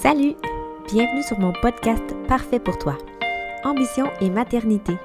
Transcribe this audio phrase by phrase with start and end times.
[0.00, 0.36] Salut!
[0.86, 2.96] Bienvenue sur mon podcast Parfait pour toi.
[3.64, 4.96] Ambition et maternité.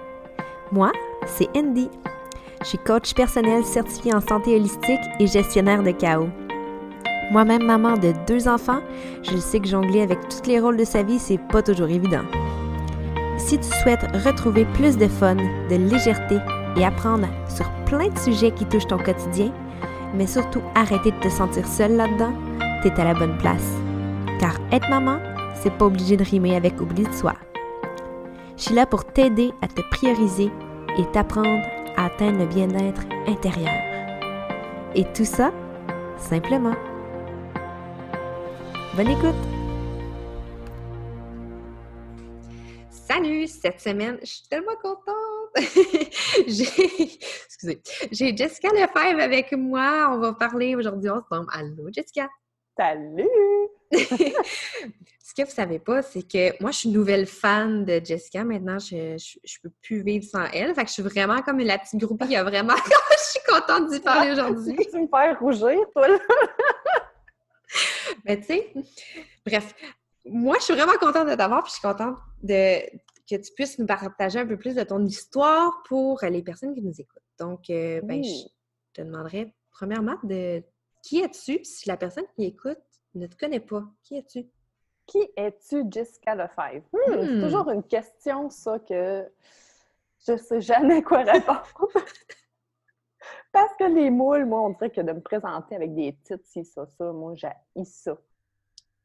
[0.72, 0.92] Moi,
[1.26, 1.90] c'est Andy.
[2.62, 6.30] Je suis coach personnel certifié en santé holistique et gestionnaire de chaos.
[7.32, 8.82] Moi-même maman de deux enfants,
[9.24, 12.26] je sais que jongler avec tous les rôles de sa vie, c'est pas toujours évident.
[13.40, 15.38] Si tu souhaites retrouver plus de fun,
[15.72, 16.38] de légèreté
[16.78, 19.52] et apprendre sur plein de sujets qui touchent ton quotidien,
[20.14, 22.34] mais surtout arrêter de te sentir seule là-dedans,
[22.84, 23.83] t'es à la bonne place.
[24.44, 25.20] Car être maman,
[25.56, 27.34] c'est pas obligé de rimer avec oubli de soi.
[28.58, 30.52] Je suis là pour t'aider à te prioriser
[30.98, 31.66] et t'apprendre
[31.96, 33.72] à atteindre le bien-être intérieur.
[34.96, 35.54] Et tout ça,
[36.18, 36.76] simplement.
[38.98, 39.34] Bonne écoute!
[42.90, 43.48] Salut!
[43.48, 45.56] Cette semaine, je suis tellement contente!
[46.48, 46.68] j'ai,
[47.46, 47.82] excusez,
[48.12, 50.10] j'ai Jessica Lefebvre avec moi.
[50.12, 51.48] On va parler aujourd'hui ensemble.
[51.54, 52.28] Allô, Jessica!
[52.78, 53.24] Salut!
[53.94, 58.44] Ce que vous savez pas, c'est que moi, je suis une nouvelle fan de Jessica.
[58.44, 60.76] Maintenant, je, je, peux plus vivre sans elle.
[60.76, 62.76] Fait que je suis vraiment comme la petite groupie qui a vraiment...
[63.12, 64.76] je suis contente d'y parler aujourd'hui.
[64.92, 66.20] tu me fais rougir, toi, là!
[68.26, 68.74] Mais tu sais,
[69.46, 69.74] bref,
[70.26, 72.82] moi, je suis vraiment contente de t'avoir, puis je suis contente de,
[73.30, 76.82] que tu puisses nous partager un peu plus de ton histoire pour les personnes qui
[76.82, 77.22] nous écoutent.
[77.40, 78.46] Donc, euh, ben, je
[78.94, 80.64] te demanderais, premièrement, de
[81.02, 81.64] qui es-tu?
[81.64, 82.78] Si la personne qui écoute
[83.16, 83.84] ne te connaît pas?
[84.04, 84.46] Qui es-tu?
[85.06, 86.86] Qui es-tu, Jessica Lefebvre?
[86.92, 87.42] Hmm, C'est hmm.
[87.42, 89.30] toujours une question, ça, que
[90.28, 91.60] je sais jamais quoi répondre.
[93.52, 96.66] Parce que les moules, moi, on dirait que de me présenter avec des titres, si
[96.66, 97.50] ça, ça, moi, j'ai
[97.84, 98.18] ça.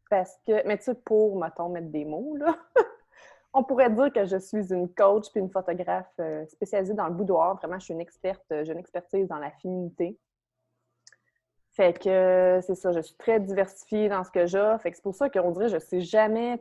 [0.08, 2.56] Parce que, mais tu sais, pour, mettons, mettre des mots, là,
[3.52, 7.14] on pourrait dire que je suis une coach puis une photographe euh, spécialisée dans le
[7.14, 7.56] boudoir.
[7.56, 10.18] Vraiment, je suis une experte, euh, j'ai une expertise dans la féminité.
[11.78, 14.82] Fait que c'est ça, je suis très diversifiée dans ce que j'offre.
[14.82, 16.60] Fait que c'est pour ça qu'on dirait que je sais jamais,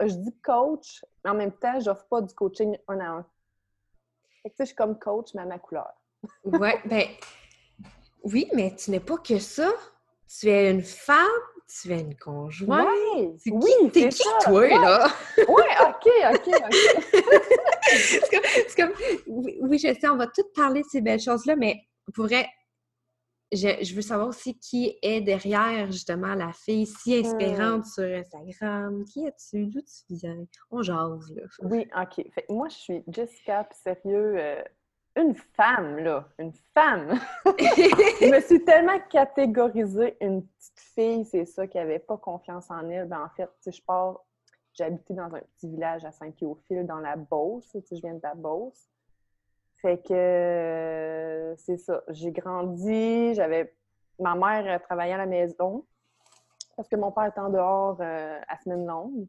[0.00, 3.26] je dis coach, mais en même temps, j'offre pas du coaching un à un.
[4.42, 5.92] Fait que je suis comme coach, mais à ma couleur.
[6.42, 7.04] ouais, ben
[8.24, 9.70] oui, mais tu n'es pas que ça.
[10.26, 11.28] Tu es une femme,
[11.68, 12.88] tu es une conjointe.
[12.88, 15.06] Ouais, oui, T'es qui, toi, là?
[15.46, 17.12] Oui, OK, OK, OK.
[17.84, 18.92] c'est comme,
[19.28, 21.80] oui, je sais, on va tout parler de ces belles choses-là, mais
[22.12, 22.48] pour vrai,
[23.52, 29.04] je, veux savoir aussi qui est derrière, justement, la fille si inspirante sur Instagram.
[29.04, 29.66] Qui es-tu?
[29.66, 30.44] D'où tu viens?
[30.70, 31.42] On jase, là.
[31.62, 32.24] Oui, OK.
[32.32, 34.62] Fait, moi, je suis Jessica, sérieux, euh,
[35.16, 37.18] une femme, là, une femme.
[37.44, 42.88] je me suis tellement catégorisée une petite fille, c'est ça, qui n'avait pas confiance en
[42.88, 43.08] elle.
[43.08, 44.24] Ben, en fait, je pars,
[44.78, 47.76] habité dans un petit village à Saint-Théophile, dans la Beauce.
[47.90, 48.88] Je viens de la Beauce.
[49.82, 52.02] Fait que c'est ça.
[52.08, 53.74] J'ai grandi, j'avais.
[54.18, 55.86] Ma mère travaillait à la maison
[56.76, 59.26] parce que mon père était en dehors euh, à semaine longue.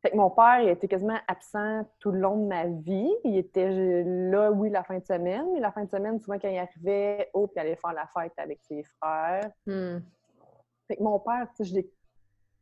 [0.00, 3.12] Fait que mon père, il était quasiment absent tout le long de ma vie.
[3.24, 6.48] Il était là, oui, la fin de semaine, mais la fin de semaine, souvent, quand
[6.48, 9.50] il arrivait, oh, puis il allait faire la fête avec ses frères.
[9.66, 9.98] Hmm.
[10.86, 11.90] Fait que mon père, tu sais, je l'ai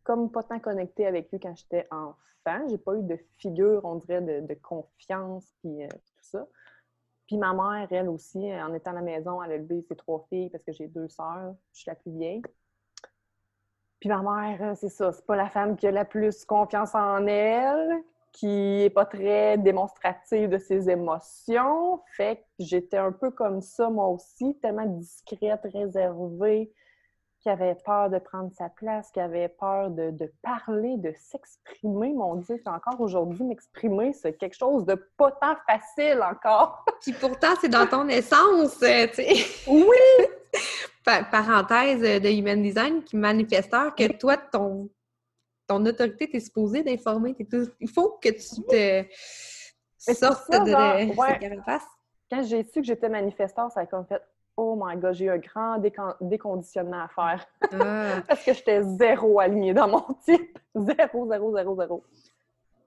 [0.03, 2.69] comme pas tant connecté avec lui quand j'étais enfant.
[2.69, 6.47] J'ai pas eu de figure, on dirait, de, confiance, puis euh, tout ça.
[7.27, 10.25] Puis ma mère, elle aussi, en étant à la maison, elle a élevé ses trois
[10.29, 11.55] filles parce que j'ai deux sœurs.
[11.73, 12.43] Je suis la plus vieille.
[14.01, 16.95] Puis ma mère, euh, c'est ça, c'est pas la femme qui a la plus confiance
[16.95, 22.03] en elle, qui est pas très démonstrative de ses émotions.
[22.17, 26.73] Fait que j'étais un peu comme ça, moi aussi, tellement discrète, réservée,
[27.47, 32.13] qui avait peur de prendre sa place, qui avait peur de, parler, de s'exprimer.
[32.13, 36.85] Mon Dieu, encore aujourd'hui, m'exprimer, c'est quelque chose de pas tant facile encore.
[37.03, 39.37] Puis pourtant, c'est dans ton essence, euh, tu sais.
[39.69, 40.27] Oui!
[41.31, 44.91] parenthèse de Human Design qui manifesteur que toi, ton,
[45.69, 47.37] ton autorité, t'es supposée d'informer.
[47.79, 51.51] Il faut que tu te sortes de ouais.
[52.29, 54.21] Quand j'ai su que j'étais manifesteur, ça a comme fait
[54.59, 55.79] Oh my god, j'ai eu un grand
[56.21, 57.47] déconditionnement à faire.
[57.73, 58.23] Ah.
[58.29, 60.59] Parce que j'étais zéro alignée dans mon type.
[60.75, 62.05] Zéro, zéro, zéro, zéro.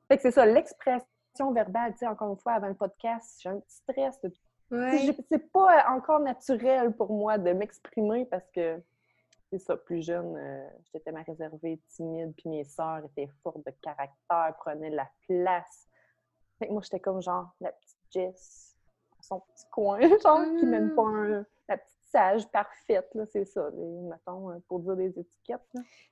[0.07, 3.50] Fait que c'est ça, l'expression verbale, tu sais, encore une fois, avant le podcast, j'ai
[3.50, 4.19] un petit stress.
[4.71, 5.16] Ouais.
[5.31, 8.81] C'est pas encore naturel pour moi de m'exprimer parce que,
[9.51, 13.72] c'est ça, plus jeune, euh, j'étais tellement réservée, timide, puis mes sœurs étaient fortes de
[13.81, 15.88] caractère, prenaient la place.
[16.57, 18.75] Fait que moi, j'étais comme genre la petite Jess,
[19.22, 21.33] son petit coin, genre, qui pas mm.
[21.33, 25.62] un la petite sage parfaite, là, c'est ça, mettons, euh, pour dire des étiquettes.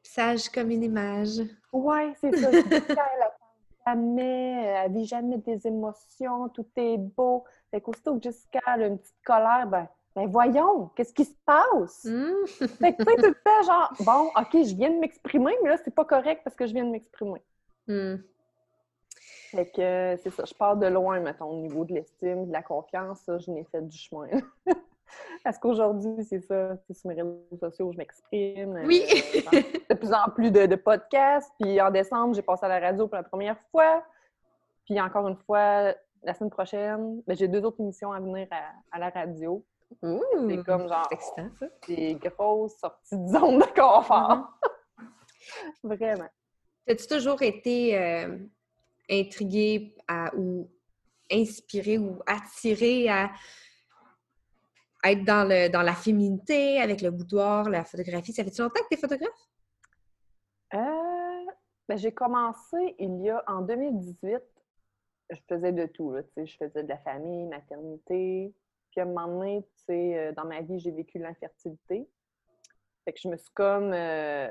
[0.04, 1.42] Sage comme une image.
[1.74, 2.50] Oui, c'est ça.
[2.51, 3.31] elle
[3.88, 7.45] jamais, elle vit jamais des émotions, tout est beau.
[7.71, 12.06] Fait qu'aussitôt que Jessica a une petite colère, ben, ben voyons, qu'est-ce qui se passe?
[12.06, 12.45] Hmm.
[12.80, 15.69] Fait que tu sais, tout le temps, genre, bon, OK, je viens de m'exprimer, mais
[15.69, 17.42] là, c'est pas correct parce que je viens de m'exprimer.
[17.88, 18.18] Hmm.
[19.51, 22.51] Fait que euh, c'est ça, je pars de loin, mettons, au niveau de l'estime, de
[22.51, 24.27] la confiance, ça, je n'ai fait du chemin.
[25.44, 28.81] Parce qu'aujourd'hui, c'est ça, sais, sur mes réseaux sociaux, je m'exprime.
[28.86, 29.04] Oui.
[29.54, 31.51] euh, de plus en plus de, de podcasts.
[31.59, 34.04] Puis en décembre, j'ai passé à la radio pour la première fois.
[34.86, 35.94] Puis encore une fois,
[36.24, 39.63] la semaine prochaine, ben, j'ai deux autres émissions à venir à, à la radio.
[40.01, 41.65] C'est comme genre c'est excitant, ça.
[41.88, 44.50] des grosses sorties de zone de confort.
[44.60, 45.06] Mm-hmm.
[45.83, 46.27] Vraiment.
[46.89, 48.38] As-tu toujours été euh,
[49.10, 50.69] intriguée à- ou
[51.31, 53.30] inspirée ou attirée à
[55.04, 58.34] être dans, le, dans la féminité, avec le boudoir, la photographie?
[58.34, 59.50] Ça fait-tu longtemps que tu es photographe?
[60.74, 61.52] Euh,
[61.88, 64.42] ben, j'ai commencé il y a en 2018.
[65.30, 66.16] Je faisais de tout.
[66.38, 68.54] Je faisais de la famille, maternité.
[68.92, 72.10] Puis à un moment donné, euh, dans ma vie, j'ai vécu l'infertilité.
[73.06, 73.92] Fait que je me suis comme.
[73.94, 74.48] euh,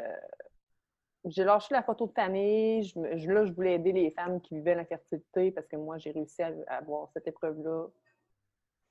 [1.25, 2.85] j'ai lâché la photo de famille.
[2.85, 6.43] Je là, je voulais aider les femmes qui vivaient l'infertilité parce que moi, j'ai réussi
[6.43, 7.89] à avoir cette épreuve-là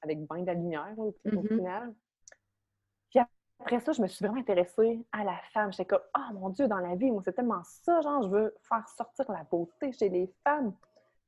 [0.05, 1.47] avec bien de la lumière, au Mhm.
[1.47, 1.93] final.
[3.09, 3.19] Puis
[3.59, 5.71] après ça, je me suis vraiment intéressée à la femme.
[5.71, 8.55] J'étais comme, oh mon Dieu, dans la vie, moi, c'est tellement ça, genre, je veux
[8.61, 10.73] faire sortir la beauté chez les femmes.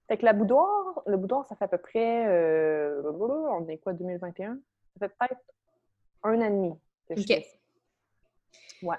[0.07, 3.93] Fait que la boudoir, le boudoir, ça fait à peu près, euh, on est quoi,
[3.93, 4.57] 2021?
[4.99, 5.41] Ça fait peut-être
[6.23, 7.27] un an et demi que je Ok.
[7.27, 7.59] fais.
[8.81, 8.97] Ouais.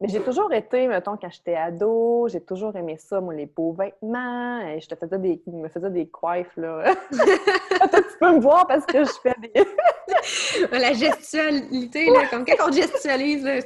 [0.00, 3.72] Mais j'ai toujours été, mettons, quand j'étais ado, j'ai toujours aimé ça, moi, les beaux
[3.72, 4.60] vêtements.
[4.60, 6.94] Et je te faisais des, je me faisais des coiffes, là.
[7.10, 9.52] Toi, tu peux me voir parce que je fais des...
[10.78, 13.60] La gestualité, là, comme quand on gestualise, là,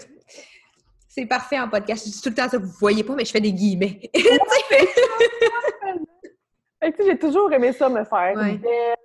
[1.07, 2.07] c'est parfait en podcast.
[2.07, 4.01] Je dis tout le temps ça, vous voyez pas, mais je fais des guillemets.
[6.81, 8.57] Fait que, j'ai toujours aimé ça, me faire Ouais.
[8.57, 8.97] belle.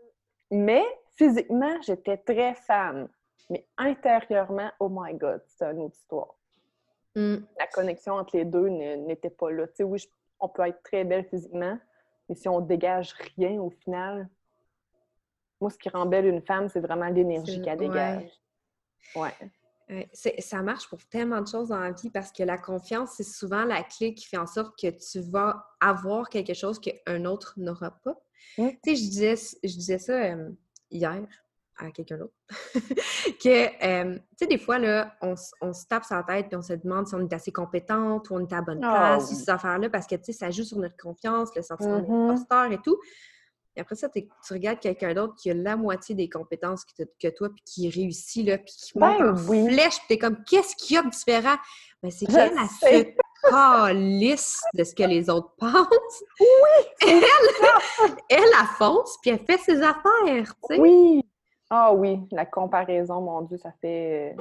[0.50, 0.84] Mais
[1.16, 3.08] physiquement, j'étais très femme.
[3.50, 6.37] Mais intérieurement, oh my God, c'était une autre histoire.
[7.18, 7.38] Hmm.
[7.58, 9.66] La connexion entre les deux n'était pas là.
[9.68, 10.08] Tu sais, oui, je-
[10.40, 11.80] on peut être très belle physiquement,
[12.30, 14.30] mais si on dégage rien au final,
[15.60, 17.88] moi, ce qui rend belle une femme, c'est vraiment l'énergie qu'elle ouais.
[17.88, 18.32] dégage.
[19.16, 19.34] Ouais.
[19.90, 20.04] Euh,
[20.38, 23.64] ça marche pour tellement de choses dans la vie parce que la confiance, c'est souvent
[23.64, 27.92] la clé qui fait en sorte que tu vas avoir quelque chose qu'un autre n'aura
[28.04, 28.22] pas.
[28.60, 28.68] Mm.
[28.70, 30.52] Tu sais, je disais, je disais ça euh,
[30.92, 31.26] hier
[31.80, 32.34] à quelqu'un d'autre,
[33.44, 36.56] que, euh, tu sais, des fois, là, on, on se tape sur la tête et
[36.56, 39.30] on se demande si on est assez compétente ou on est à bonne Ah place,
[39.30, 39.36] oui.
[39.36, 42.08] ces affaires-là, parce que, tu sais, ça joue sur notre confiance, le sentiment Mhm.
[42.28, 42.98] d'imposteur et tout.
[43.76, 47.28] Et après ça, tu regardes quelqu'un d'autre qui a la moitié des compétences que, que
[47.28, 49.72] toi, puis qui réussit, là, puis qui monte Ben en oui.
[49.72, 51.58] flèche, puis t'es comme, qu'est-ce qu'il y a de différent?
[52.02, 53.16] Ben, c'est qu'elle a fait
[53.50, 56.24] calisse de ce que les autres pensent.
[57.02, 57.24] Elle,
[58.30, 60.04] elle, elle fonce, puis elle fait ses affaires,
[60.68, 60.80] tu sais.
[60.80, 61.22] Oui!
[61.70, 64.36] Ah oui, la comparaison, mon Dieu, ça fait.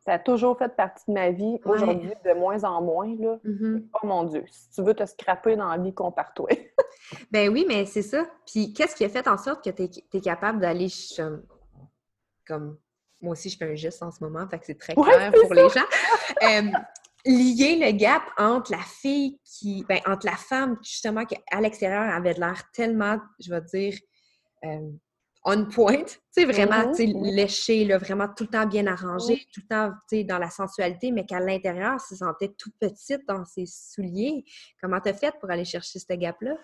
[0.00, 1.60] Ça a toujours fait partie de ma vie.
[1.64, 1.72] Ouais.
[1.72, 3.38] Aujourd'hui, de moins en moins, là.
[3.44, 3.88] Mhm.
[3.92, 6.48] Oh mon Dieu, si tu veux te scraper dans la vie, compare-toi.
[7.30, 8.26] Ben oui, mais c'est ça.
[8.46, 10.88] Puis qu'est-ce qui a fait en sorte que tu es, capable d'aller
[11.20, 11.38] euh,
[12.46, 12.76] comme
[13.20, 15.54] moi aussi je fais un geste en ce moment, fait que c'est très clair pour
[15.54, 15.86] les gens.
[16.42, 16.70] Euh,
[17.24, 22.14] lier le gap entre la fille qui, ben, entre la femme justement qui à l'extérieur
[22.14, 23.98] avait de l'air tellement, je vais dire,
[24.64, 24.90] euh,
[25.50, 27.30] on point, tu sais, vraiment, tu sais, oui.
[27.32, 30.50] léché, là, vraiment tout le temps bien arrangé, tout le temps, tu sais, dans la
[30.50, 34.44] sensualité, mais qu'à l'intérieur, se sentait tout petite dans ses souliers.
[34.80, 36.54] Comment t'as fait pour aller chercher ce gap-là?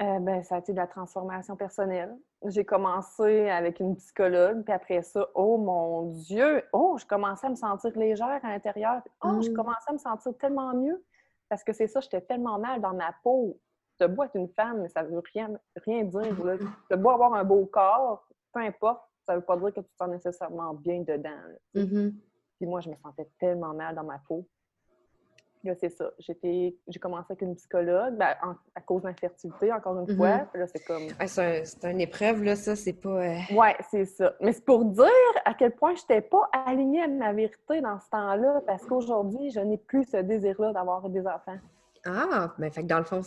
[0.00, 2.14] Euh, ben, ça a été de la transformation personnelle.
[2.44, 6.62] J'ai commencé avec une psychologue, puis après ça, oh mon Dieu!
[6.72, 9.02] Oh, je commençais à me sentir légère à l'intérieur.
[9.24, 9.54] Oh, je Mm.
[9.54, 11.04] commençais à me sentir tellement mieux.
[11.48, 13.58] Parce que c'est ça, j'étais tellement mal dans ma peau.
[13.98, 15.50] T'as beau être une femme, mais ça veut rien,
[15.84, 16.44] rien dire.
[16.44, 16.54] là.
[16.88, 19.96] T'as beau avoir un beau corps, peu importe, ça veut pas dire que tu te
[19.96, 21.30] sens nécessairement bien dedans.
[21.74, 21.82] là.
[21.82, 22.14] Mhm.
[22.58, 24.46] Puis moi, je me sentais tellement mal dans ma peau.
[25.64, 26.12] Là, c'est ça.
[26.20, 30.38] J'étais, j'ai commencé avec une psychologue ben, en- à cause de l'infertilité, encore une fois.
[30.52, 31.02] Puis là, c'est comme...
[31.02, 31.26] Ouais,
[31.64, 33.08] c'est un- une épreuve, là, ça, c'est pas...
[33.08, 34.34] euh, Ouais, c'est ça.
[34.40, 35.06] Mais c'est pour dire
[35.44, 39.50] à quel point je n'étais pas alignée à ma vérité dans ce temps-là, parce qu'aujourd'hui,
[39.50, 41.58] je n'ai plus ce désir-là d'avoir des enfants.
[42.06, 42.54] Ah!
[42.56, 43.20] Ben, fait que dans le fond,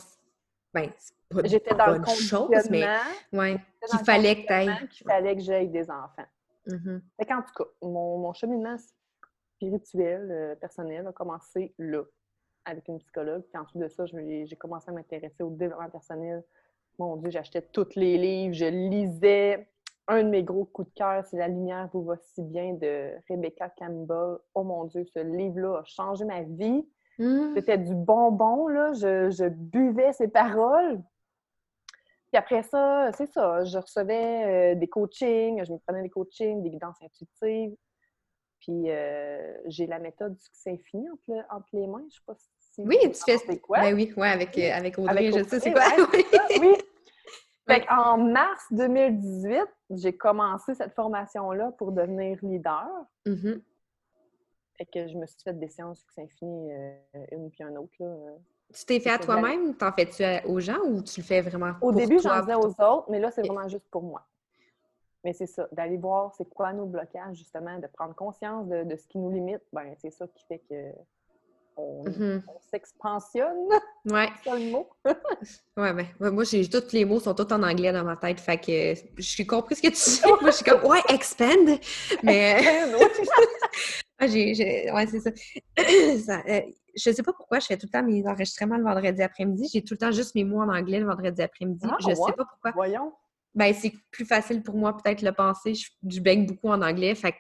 [0.74, 0.90] ben,
[1.30, 2.86] pas J'étais dans le chose, mais
[3.34, 3.58] ouais,
[3.90, 6.26] qu'il fallait que tu qu'il fallait que j'aille des enfants.
[6.68, 7.02] Mhm.
[7.18, 8.78] Fait qu'en tout cas, mon, mon cheminement
[9.56, 12.04] spirituel, euh, personnel, a commencé là,
[12.66, 13.44] avec une psychologue.
[13.44, 16.44] Puis ensuite de ça, j'ai commencé à m'intéresser au développement personnel.
[17.00, 19.68] Mon Dieu, j'achetais tous les livres, je lisais.
[20.08, 23.12] Un de mes gros coups de cœur, c'est La lumière vous va si bien de
[23.30, 24.38] Rebecca Campbell.
[24.54, 26.86] Oh mon Dieu, ce livre-là a changé ma vie.
[27.22, 27.54] Mhm.
[27.56, 28.94] C'était du bonbon, là.
[28.94, 31.02] Je, je buvais ses paroles.
[32.32, 36.64] Puis après ça, c'est ça, je recevais euh, des coachings, je me prenais des coachings,
[36.64, 37.76] des guidances intuitives.
[38.62, 42.06] Puis euh, j'ai la méthode du succès infini entre, entre, les mains.
[42.10, 43.82] Je sais pas si Oui, tu fais c'est quoi?
[43.82, 45.84] Ben oui, ouais, avec, euh, avec Audrey, je sais c'est quoi?
[46.62, 46.74] oui.
[47.68, 49.60] Fait en mars 2018,
[49.92, 52.88] j'ai commencé cette formation-là pour devenir leader.
[53.26, 53.62] Mm-hmm.
[54.82, 56.72] Fait que je me suis fait des séances succès infini,
[57.32, 57.94] une puis une autre.
[58.00, 58.08] Là.
[58.74, 59.76] Tu t'es fait à toi-même?
[59.76, 63.06] T'en fais-tu aux gens ou tu le fais vraiment Au début, j'en faisais aux autres,
[63.10, 64.26] mais là, c'est vraiment juste pour moi.
[65.24, 69.08] Mais c'est ça, d'aller voir c'est quoi nos blocages, justement, de prendre conscience de, ce
[69.08, 70.92] qui nous limite, ben c'est ça qui fait que
[71.78, 72.42] on, mm-hmm.
[72.70, 73.70] s'expansionne.
[74.06, 74.30] Ouais.
[74.44, 74.90] C'est le mot.
[75.78, 78.58] ouais, ben, moi, j'ai tous les mots sont tous en anglais dans ma tête, fait
[78.58, 80.42] que je suis compris ce que tu dis.
[80.42, 81.80] moi, je suis comme, ouais, expand.
[82.24, 82.62] Mais.
[84.20, 85.32] ah, j'ai, ouais, c'est ça.
[86.26, 86.62] ça euh,
[86.96, 89.70] je sais pas pourquoi je fais tout le temps mes enregistrements le vendredi après-midi.
[89.72, 91.86] J'ai tout le temps juste mes mots en anglais le vendredi après-midi.
[91.90, 92.72] Ah, je ne sais pas pourquoi.
[92.72, 93.14] Voyons.
[93.54, 95.74] Ben, c'est plus facile pour moi peut-être le penser.
[95.74, 97.16] Je, baigne beaucoup en anglais.
[97.16, 97.36] Fait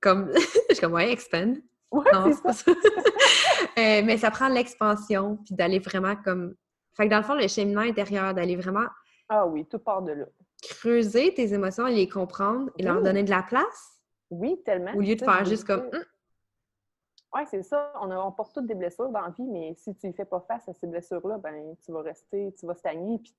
[0.00, 1.56] comme, je suis comme, ouais, expand.
[1.92, 2.72] Non, c'est ça.
[3.78, 6.54] Euh, mais ça prend l'expansion, puis d'aller vraiment comme.
[6.94, 8.86] Fait que dans le fond, le cheminement intérieur, d'aller vraiment.
[9.28, 10.24] Ah oui, tout part de là.
[10.62, 14.00] Creuser tes émotions et les comprendre et leur donner de la place.
[14.30, 14.94] Oui, tellement.
[14.94, 15.90] Au lieu de faire juste comme.
[17.34, 17.92] Oui, c'est ça.
[18.00, 20.66] On, porte toutes des blessures dans la vie, mais si tu ne fais pas face
[20.70, 23.34] à ces blessures-là, ben tu vas rester, tu vas stagner, puis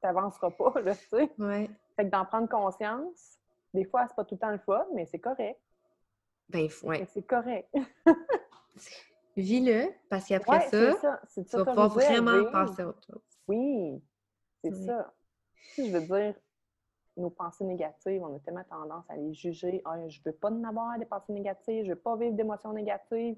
[0.00, 1.30] tu n'avanceras pas, là, tu sais.
[1.38, 1.70] Ouais.
[1.94, 3.38] Fait que d'en prendre conscience,
[3.72, 5.60] des fois, c'est pas tout le temps le fun, mais c'est correct.
[6.48, 7.06] Ben, ouais.
[7.12, 7.68] C'est correct.
[9.36, 11.20] Vis-le, parce qu'après ça, ça.
[11.34, 13.22] tu vas pas vraiment passer à autre chose.
[13.48, 14.02] Oui,
[14.62, 15.12] c'est ça.
[15.74, 16.34] Si je veux dire,
[17.16, 19.82] nos pensées négatives, on a tellement tendance à les juger.
[19.84, 23.36] Ah, je veux pas en avoir des pensées négatives, je veux pas vivre d'émotions négatives.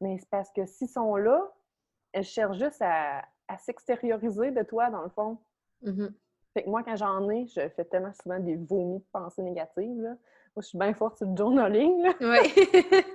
[0.00, 1.52] Mais c'est parce que s'ils sont là,
[2.12, 3.24] elles cherchent juste à,
[3.58, 5.38] s'extérioriser de toi, dans le fond.
[5.84, 6.12] Mm-hmm.
[6.54, 10.00] Fait que moi, quand j'en ai, je fais tellement souvent des vomis de pensées négatives.
[10.00, 10.16] Là.
[10.54, 12.02] Moi, je suis bien forte sur le journaling.
[12.02, 12.12] Là.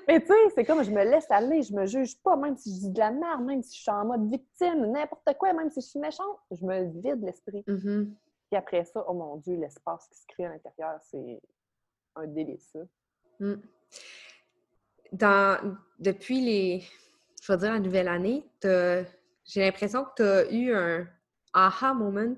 [0.07, 2.73] Mais tu sais, c'est comme je me laisse aller, je me juge pas, même si
[2.73, 5.69] je dis de la merde, même si je suis en mode victime, n'importe quoi, même
[5.69, 7.63] si je suis méchante, je me vide l'esprit.
[7.67, 8.05] Mm-hmm.
[8.49, 11.39] Puis après ça, oh mon Dieu, l'espace qui se crée à l'intérieur, c'est
[12.15, 12.75] un délice.
[13.39, 13.55] Mm.
[15.11, 16.83] Dans, depuis les,
[17.41, 21.07] je vais dire la nouvelle année, j'ai l'impression que tu as eu un
[21.53, 22.35] aha moment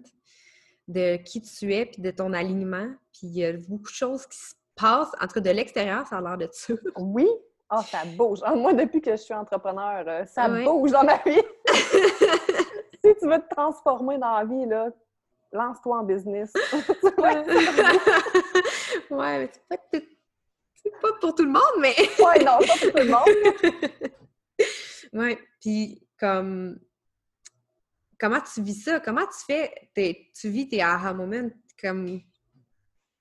[0.88, 2.90] de qui tu es puis de ton alignement.
[3.14, 5.12] Puis il y a beaucoup de choses qui se passent.
[5.22, 6.74] En tout cas, de l'extérieur, ça a l'air de ça.
[6.98, 7.28] Oui.
[7.70, 8.40] Ah, ça bouge.
[8.44, 11.42] Ah, moi, depuis que je suis entrepreneur, euh, ça bouge dans ma vie.
[13.04, 14.90] si tu veux te transformer dans la vie, là,
[15.52, 16.52] lance-toi en business.
[19.12, 19.52] ouais, mais
[19.92, 21.96] c'est pas, pour tout le monde, mais.
[22.20, 23.30] ouais, non, pas pour tout le monde.
[25.14, 26.80] ouais, puis comme.
[28.20, 29.00] Comment tu vis ça?
[29.00, 29.92] Comment tu fais?
[30.34, 32.20] tu vis tes aha moments comme.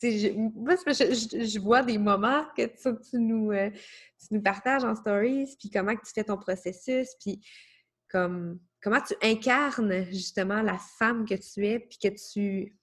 [0.00, 4.94] Je, moi, je, je, vois des moments que tu, nous, euh, tu nous partages en
[4.94, 7.40] stories, puis comment tu fais ton processus, puis
[8.08, 12.76] comme comment tu incarnes justement la femme que tu es, puis que tu.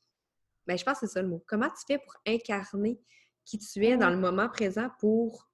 [0.67, 1.43] Ben, je pense que c'est ça le mot.
[1.47, 2.99] Comment tu fais pour incarner
[3.45, 5.49] qui tu es dans le moment présent pour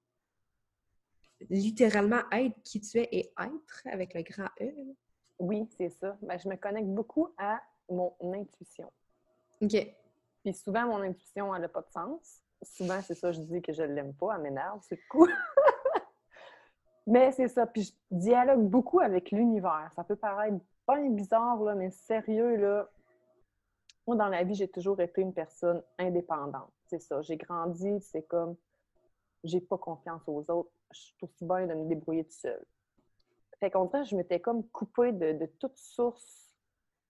[1.49, 4.71] littéralement être qui tu es et être avec le grand E?
[5.37, 6.17] Oui, c'est ça.
[6.21, 8.91] Ben, je me connecte beaucoup à mon intuition.
[9.61, 10.00] OK.
[10.43, 12.41] Puis souvent, mon intuition, elle n'a pas de sens.
[12.63, 15.31] Souvent, c'est ça, je dis que je ne l'aime pas, elle m'énerve, c'est cool.
[17.07, 17.65] Mais c'est ça.
[17.65, 19.91] Puis je dialogue beaucoup avec l'univers.
[19.95, 22.89] Ça peut paraître pas bizarre, là, mais sérieux, là.
[24.07, 26.71] Moi, dans la vie, j'ai toujours été une personne indépendante.
[26.87, 27.21] C'est ça.
[27.21, 28.55] J'ai grandi, c'est comme
[29.43, 30.71] j'ai pas confiance aux autres.
[30.91, 32.63] Je suis aussi bien de me débrouiller tout seul.
[33.59, 36.50] Fait qu'en je m'étais comme coupée de, de toute source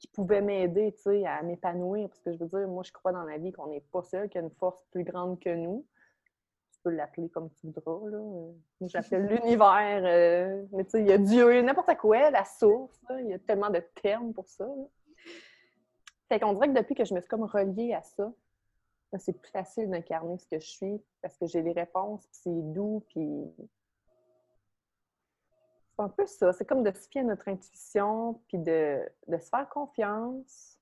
[0.01, 2.09] qui pouvait m'aider, tu à m'épanouir.
[2.09, 4.27] Parce que je veux dire, moi, je crois dans la vie qu'on n'est pas seul,
[4.27, 5.85] qu'il y a une force plus grande que nous
[6.83, 8.09] peux l'appeler comme tu voudras.
[8.09, 8.19] Là.
[8.19, 10.01] Moi, j'appelle l'univers.
[10.03, 12.99] Euh, mais tu sais, il y a Dieu, n'importe quoi, la source.
[13.19, 14.67] Il y a tellement de termes pour ça.
[16.29, 18.31] Fait qu'on dirait que depuis que je me suis comme reliée à ça,
[19.17, 22.73] c'est plus facile d'incarner ce que je suis parce que j'ai les réponses, puis c'est
[22.73, 23.21] doux, puis
[26.01, 26.53] un peu ça.
[26.53, 30.77] C'est comme de se fier à notre intuition, puis de, de se faire confiance,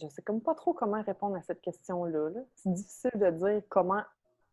[0.00, 2.30] je sais comme pas trop comment répondre à cette question-là.
[2.56, 4.02] c'est difficile de dire comment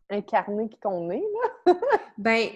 [0.09, 1.23] incarner qui qu'on est.
[1.65, 1.73] Là.
[2.17, 2.49] ben,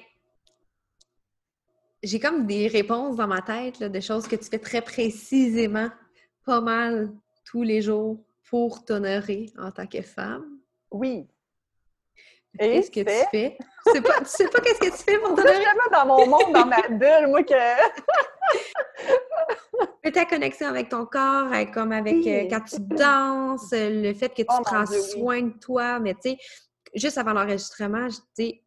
[2.03, 5.89] j'ai comme des réponses dans ma tête, là, de choses que tu fais très précisément,
[6.45, 7.11] pas mal
[7.45, 10.59] tous les jours pour t'honorer en tant que femme.
[10.91, 11.27] Oui.
[12.57, 13.57] Qu'est-ce que tu fais?
[13.85, 15.63] Tu sais pas, sais pas qu'est-ce que tu fais pour t'honorer?
[15.63, 17.53] Je dans mon monde, dans ma bulle, moi que...
[20.11, 24.47] ta connexion avec ton corps, comme avec euh, quand tu danses, le fait que tu
[24.49, 25.09] Oh prends Dieu, oui.
[25.11, 26.37] soin de toi, mais tu sais,
[26.93, 28.61] juste avant l'enregistrement, je- tu sais,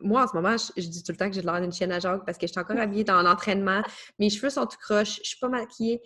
[0.00, 1.92] moi en ce moment, je, je dis tout le temps que j'ai l'air d'une chienne
[1.92, 3.82] à Jacques parce que je suis encore habillée dans l'entraînement,
[4.18, 6.00] mes cheveux sont tout croches, je suis pas maquillée,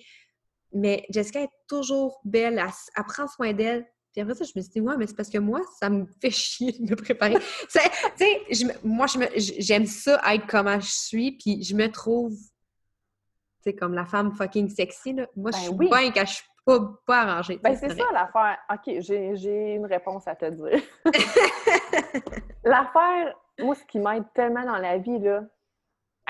[0.73, 3.87] mais Jessica est toujours belle, elle, elle prend soin d'elle.
[4.15, 6.07] Puis après ça, je me suis dit, ouais, mais c'est parce que moi, ça me
[6.07, 7.35] fait chier de me préparer.
[7.35, 7.81] Tu
[8.15, 9.07] sais, moi,
[9.37, 14.33] j'aime ça être comment je suis, puis je me trouve tu sais, comme la femme
[14.33, 15.27] fucking sexy, là.
[15.35, 15.89] Moi, je Ben suis oui.
[15.89, 17.59] bien quand je suis pas, pas arrangée.
[17.63, 18.59] Ben, c'est ça l'affaire.
[18.71, 20.83] OK, j'ai j'ai une réponse à te dire.
[22.65, 25.45] l'affaire, moi, ce qui m'aide tellement dans la vie, là,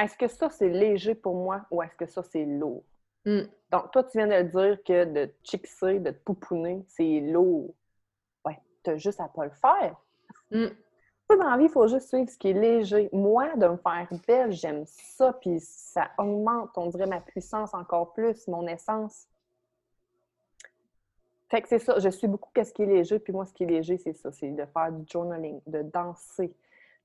[0.00, 2.84] est-ce que ça, c'est léger pour moi ou est-ce que ça, c'est lourd?
[3.24, 3.42] Mm.
[3.70, 7.20] Donc, toi, tu viens de le dire que de te chixer, de te pouponner, c'est
[7.20, 7.74] lourd.
[8.44, 9.96] Ouais, t'as juste à pas le faire.
[10.50, 10.74] Mm.
[11.30, 13.08] Dans la vie, il faut juste suivre ce qui est léger.
[13.12, 18.12] Moi, de me faire belle, j'aime ça, puis ça augmente, on dirait, ma puissance encore
[18.12, 19.26] plus, mon essence.
[21.50, 23.64] Fait que c'est ça, je suis beaucoup qu'est-ce qui est léger, puis moi, ce qui
[23.64, 26.52] est léger, c'est ça, c'est de faire du journaling, de danser,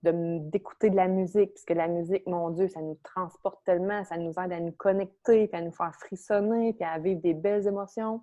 [0.03, 4.31] d'écouter de la musique, puisque la musique, mon Dieu, ça nous transporte tellement, ça nous
[4.39, 8.21] aide à nous connecter, puis à nous faire frissonner, puis à vivre des belles émotions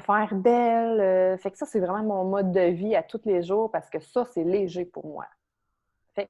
[0.00, 1.00] faire belle.
[1.00, 3.90] euh, fait que ça, c'est vraiment mon mode de vie à tous les jours parce
[3.90, 5.26] que ça, c'est léger pour moi.
[6.14, 6.28] Fait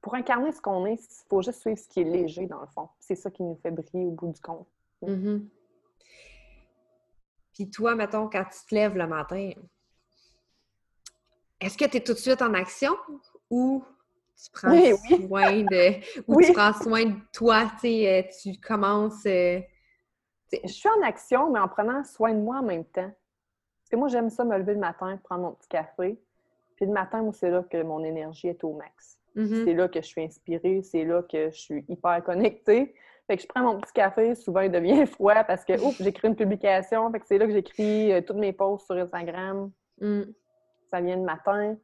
[0.00, 2.66] pour incarner ce qu'on est, il faut juste suivre ce qui est léger dans le
[2.66, 2.88] fond.
[2.98, 4.68] C'est ça qui nous fait briller au bout du compte.
[5.02, 5.48] Mhm.
[7.52, 9.50] Puis toi, mettons, quand tu te lèves le matin,
[11.62, 12.92] est-ce que tu es tout de suite en action
[13.50, 13.84] ou
[14.42, 15.26] tu prends Oui, oui.
[15.26, 16.20] soin de.
[16.28, 16.46] ou Oui.
[16.46, 18.22] tu prends soin de toi, tu euh,
[18.66, 19.24] commences.
[19.26, 19.60] euh,
[20.52, 23.10] Je suis en action, mais en prenant soin de moi en même temps.
[23.10, 26.18] Parce que moi, j'aime ça me lever le matin, prendre mon petit café.
[26.76, 29.18] Puis le matin, moi, c'est là que mon énergie est au max.
[29.36, 29.64] mhm.
[29.64, 32.94] C'est là que je suis inspirée, c'est là que je suis hyper connectée.
[33.28, 36.34] Fait que je prends mon petit café, souvent il devient froid parce que j'écris une
[36.36, 37.10] publication.
[37.12, 39.70] Fait que c'est là que j'écris euh, toutes mes posts sur Instagram.
[40.00, 40.22] Mm.
[40.92, 41.76] Ça vient le matin.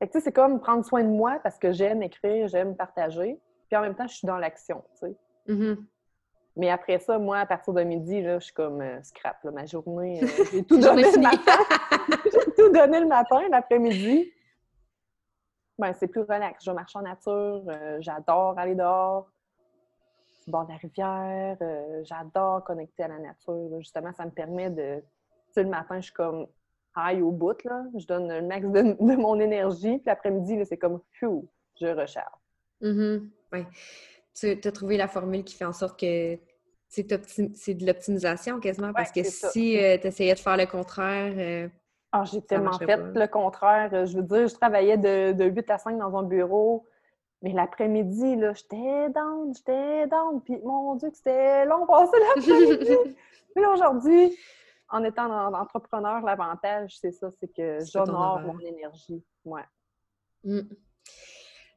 [0.00, 2.76] Fait que tu sais, c'est comme prendre soin de moi parce que j'aime écrire, j'aime
[2.76, 3.38] partager.
[3.68, 5.16] Puis en même temps, je suis dans l'action, tu sais.
[5.46, 5.86] Mhm.
[6.56, 9.42] Mais après ça, moi, à partir de midi, là, je suis comme euh, scrap.
[9.44, 9.52] là.
[9.52, 11.58] ma journée, euh, j'ai tout donné le matin.
[12.24, 14.32] j'ai tout donné le matin, l'après-midi.
[15.78, 16.64] Ben, c'est plus relax.
[16.64, 17.62] Je marche en nature.
[17.68, 19.30] euh, j'adore aller dehors.
[20.48, 21.56] Bord de la rivière.
[22.02, 23.78] j'adore connecter à la nature.
[23.78, 24.96] Justement, ça me permet de...
[24.98, 26.48] Tu sais, le matin, je suis comme
[26.96, 27.62] high au bout.
[27.64, 27.84] Là.
[27.96, 29.98] Je donne le max de, de mon énergie.
[29.98, 31.46] Puis l'après-midi, c'est comme phew,
[31.80, 32.26] je recharge.
[32.80, 33.30] Mhm.
[33.52, 33.66] Ouais.
[34.34, 36.38] Tu as trouvé la formule qui fait en sorte que
[36.88, 41.68] c'est de l'optimisation quasiment, parce que si tu essayais de faire le contraire, euh,
[42.10, 42.96] Ah, j'ai tellement fait pas.
[42.96, 43.90] le contraire.
[43.92, 46.84] Euh, Je veux dire, je travaillais de, de 8 à 5 dans un bureau,
[47.42, 50.40] mais l'après-midi, là, j'étais down, j'étais down.
[50.42, 53.16] Puis, mon Dieu, que c'était long passer l'après-midi.
[53.54, 54.36] Puis aujourd'hui,
[54.90, 59.22] en étant en- entrepreneur, l'avantage, c'est ça, c'est que j'honore mon énergie.
[59.44, 59.64] Ouais.
[60.44, 60.60] Mm.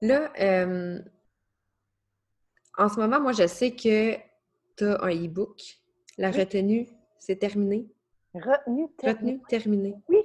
[0.02, 1.00] Là, euh,
[2.78, 4.16] en ce moment, moi, je sais que
[4.76, 5.62] tu as un e-book.
[6.18, 6.40] La Oui.
[6.40, 6.88] retenue,
[7.20, 7.88] c'est terminé.
[8.34, 9.96] Retenu, Retenue, terminée.
[10.10, 10.24] Oui.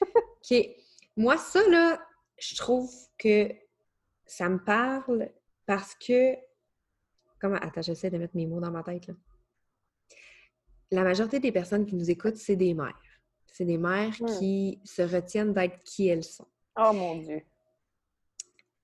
[0.14, 0.56] OK.
[1.16, 2.00] Moi, ça, là,
[2.38, 3.48] je trouve que
[4.24, 5.30] ça me parle
[5.66, 6.36] parce que.
[7.40, 7.56] Comment.
[7.56, 9.14] Attends, j'essaie de mettre mes mots dans ma tête, là.
[10.90, 12.94] La majorité des personnes qui nous écoutent, c'est des mères.
[13.52, 14.38] C'est des mères Mm.
[14.38, 16.46] qui se retiennent d'être qui elles sont.
[16.76, 17.42] Oh mon Dieu.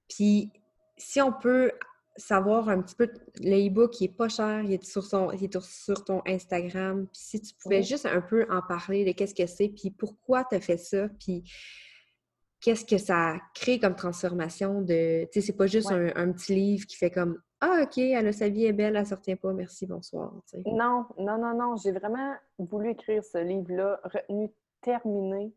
[0.09, 0.51] Puis,
[0.97, 1.73] si on peut
[2.17, 5.45] savoir un petit peu, le e-book, il est pas cher, il est sur, son, il
[5.45, 7.07] est sur ton Instagram.
[7.07, 10.45] Puis, si tu pouvais juste un peu en parler de qu'est-ce que c'est, puis pourquoi
[10.45, 11.43] tu as fait ça, puis
[12.61, 15.25] qu'est-ce que ça crée comme transformation de...
[15.33, 16.13] Tu sais, c'est pas juste Ouais.
[16.17, 18.97] un, un petit livre qui fait comme «Ah, OK, elle a sa vie est belle,
[18.97, 20.33] elle se retient pas, merci, bonsoir.».
[20.67, 21.77] Non, non, non, non.
[21.77, 25.53] J'ai vraiment voulu écrire ce livre-là, retenu terminé,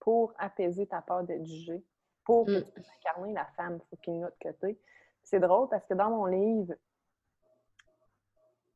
[0.00, 1.82] pour apaiser ta peur d'être jugée,
[2.24, 2.64] pour que Mm.
[2.64, 4.78] tu puisses incarner la femme fucking que t'es.
[5.22, 6.74] C'est drôle parce que dans mon livre,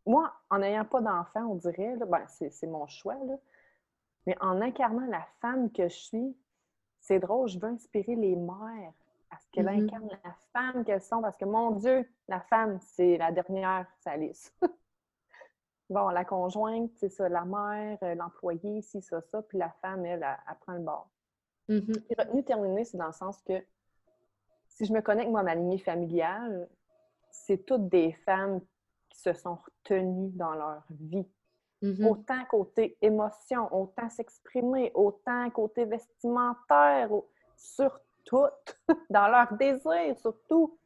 [0.07, 3.35] moi, en n'ayant pas d'enfant, on dirait, là, ben, c'est c'est mon choix, là,
[4.27, 6.37] mais en incarnant la femme que je suis,
[7.01, 8.93] c'est drôle, je veux inspirer les mères
[9.31, 9.85] à ce qu'elles Mhm.
[9.85, 14.17] incarnent la femme qu'elles sont, parce que mon Dieu, la femme, c'est la dernière, ça
[14.17, 14.53] lisse.
[15.91, 20.05] Bon, la conjointe, c'est ça, la mère, euh, l'employé, ci, ça, ça, puis la femme,
[20.05, 21.09] elle, elle, elle prend le bord.
[21.69, 21.93] Mhm.
[21.93, 23.65] Puis retenu terminé, c'est dans le sens que
[24.67, 26.69] si je me connecte, moi, à ma lignée familiale,
[27.31, 28.61] c'est toutes des femmes
[29.09, 31.27] qui se sont retenues dans leur vie.
[31.81, 32.07] Mhm.
[32.07, 37.09] Autant côté émotion, autant s'exprimer, autant côté vestimentaire,
[37.57, 38.47] sur tout,
[39.11, 40.79] dans leur désir, surtout.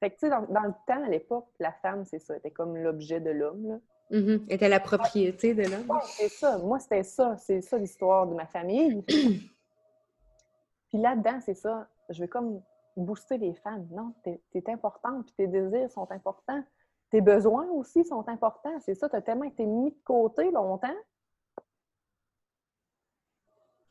[0.00, 2.50] Fait que, tu sais, dans, dans le temps, à l'époque, la femme, c'est ça, était
[2.50, 3.78] comme l'objet de l'homme, là.
[4.10, 4.44] Mhm.
[4.50, 5.88] était la propriété de l'homme.
[5.88, 6.58] Ouais, c'est ça.
[6.58, 7.36] Moi, c'était ça.
[7.38, 9.02] C'est ça l'histoire de ma famille.
[9.06, 11.88] puis là-dedans, c'est ça.
[12.10, 12.60] Je vais comme
[12.94, 13.88] booster les femmes.
[13.90, 16.62] Non, t'es es importante, puis tes désirs sont importants.
[17.10, 18.78] Tes besoins aussi sont importants.
[18.80, 20.88] C'est ça, tu as tellement été mis de côté longtemps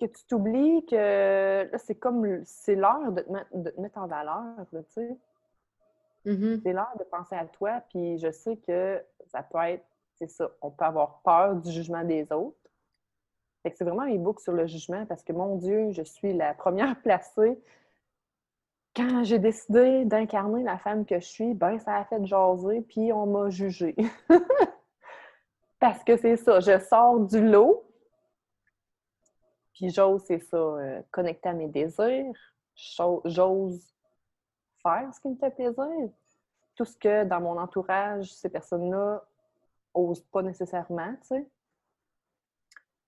[0.08, 3.98] que tu t'oublies que là, c'est comme c'est l'heure de, te mettre- de te mettre
[4.00, 5.18] en valeur, tu sais.
[6.26, 6.62] Mhm.
[6.64, 9.86] C'est l'heure de penser à toi, puis je sais que ça peut être,
[10.16, 12.58] c'est ça, on peut avoir peur du jugement des autres.
[13.64, 16.34] Fait que c'est vraiment un e-book sur le jugement parce que, mon Dieu, je suis
[16.34, 17.60] la première placée.
[18.96, 23.14] Quand j'ai décidé d'incarner la femme que je suis, ben ça a fait jaser, puis
[23.14, 23.96] on m'a jugée.
[25.80, 27.84] parce que c'est ça, je sors du lot,
[29.82, 32.34] puis j'ose, c'est ça, euh, connecter à mes désirs,
[32.76, 33.96] j'ose
[34.84, 36.10] faire ce qui me fait plaisir.
[36.76, 39.24] Tout ce que dans mon entourage, ces personnes-là
[39.96, 41.48] osent pas nécessairement, tu sais.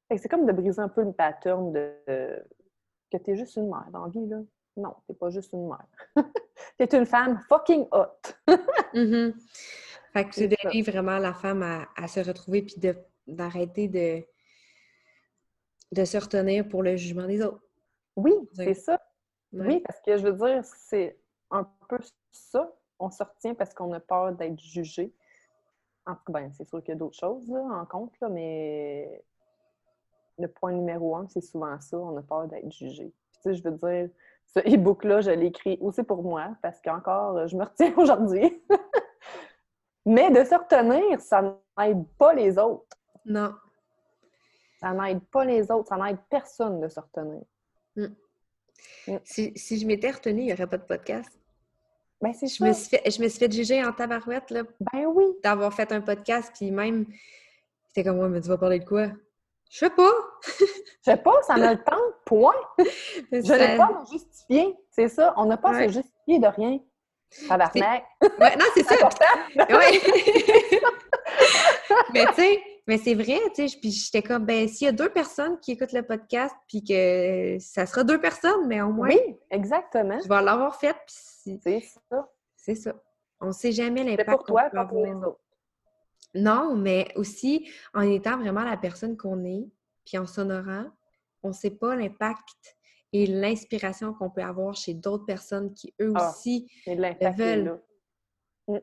[0.07, 2.43] Fait que c'est comme de briser un peu le pattern de
[3.11, 4.39] que t'es juste une mère dans la vie, là.
[4.75, 5.85] Non, t'es pas juste une mère.
[6.77, 8.47] t'es une femme fucking hot.
[8.95, 9.33] Mhm.
[10.11, 14.23] Fait que c'est d'aider vraiment la femme à, à se retrouver puis de- d'arrêter de,
[15.93, 17.61] de se retenir pour le jugement des autres.
[18.15, 19.01] Oui, c'est ça.
[19.51, 19.67] Ouais.
[19.67, 21.17] Oui, parce que je veux dire, c'est
[21.51, 21.99] un peu
[22.31, 22.71] ça.
[22.99, 25.13] On se retient parce qu'on a peur d'être jugé.
[26.05, 28.29] En tout cas, ben, c'est sûr qu'il y a d'autres choses là, en compte, là,
[28.29, 29.23] mais
[30.39, 31.97] le point numéro un, c'est souvent ça.
[31.97, 33.13] On a peur d'être jugé.
[33.31, 34.09] Puis, tu sais, je veux dire,
[34.47, 38.61] ce e-book-là, je l'ai écrit aussi pour moi parce qu'encore, je me retiens aujourd'hui.
[40.05, 42.97] mais de se retenir, ça n'aide pas les autres.
[43.25, 43.53] Non.
[44.83, 45.87] Ça n'aide pas les autres.
[45.87, 47.41] Ça n'aide personne de se retenir.
[49.23, 51.31] Si, si je m'étais retenue, il n'y aurait pas de podcast.
[52.21, 52.65] Ben, c'est Je ça.
[52.65, 55.25] me, suis fait, je me suis fait juger en tabarouette là, Ben oui.
[55.43, 57.05] d'avoir fait un podcast, puis même,
[57.87, 59.07] c'était comme, ouais, mais tu vas parler de quoi?
[59.69, 60.11] Je sais pas!
[60.59, 60.65] Je
[61.01, 62.53] sais pas, ça me le tente, point.
[63.31, 64.75] Je Ça- n'ai pas à me justifier.
[64.91, 65.33] C'est ça.
[65.37, 66.79] On n'a pas à se justifier de rien.
[67.47, 68.03] Tabarnak.
[68.39, 68.95] Ouais, non, c'est ça!
[69.55, 70.01] Ouais.
[72.13, 74.91] mais tu sais, mais c'est vrai, tu sais, puis j'étais comme, ben, s'il y a
[74.91, 79.07] deux personnes qui écoutent le podcast, puis que ça sera deux personnes, mais au moins,
[79.09, 79.19] Oui,
[79.49, 80.19] exactement.
[80.21, 82.29] je vais l'avoir fait, puis si- C'est ça.
[82.55, 82.93] c'est ça.
[83.39, 85.39] On sait jamais C'est l'impact pour toi, pas pour les autres.
[86.35, 89.65] Non, mais aussi en étant vraiment la personne qu'on est,
[90.05, 90.85] puis en s'honorant,
[91.43, 92.77] on ne sait pas l'impact
[93.11, 96.31] et l'inspiration qu'on peut avoir chez d'autres personnes qui, eux Ah.
[96.31, 97.79] aussi, veulent.
[98.67, 98.75] tu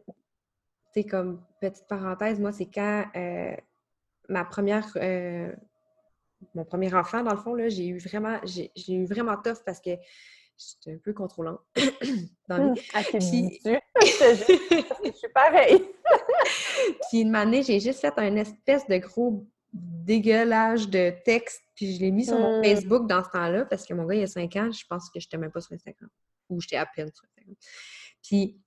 [0.95, 3.57] sais, comme petite parenthèse, moi, c'est quand euh,
[4.31, 5.53] ma première, euh,
[6.55, 9.91] mon premier enfant, dans le fond, j'ai eu vraiment, j'ai eu vraiment tough parce que
[10.57, 11.61] j'étais un peu contrôlante
[12.49, 12.75] dans le
[13.19, 13.61] Puis-?
[15.05, 15.83] Je suis pareille.
[17.09, 22.01] Puis une année, j'ai juste fait un espèce de gros dégueulage de texte, puis je
[22.01, 22.65] l'ai mis sur mon Hmm.
[22.65, 25.11] Facebook dans ce temps-là, parce que mon gars, il y a 5 ans, je pense
[25.11, 26.09] que je n'étais même pas sur Instagram.
[26.49, 27.55] Ou j'étais à peine sur Instagram.
[28.23, 28.61] Puis,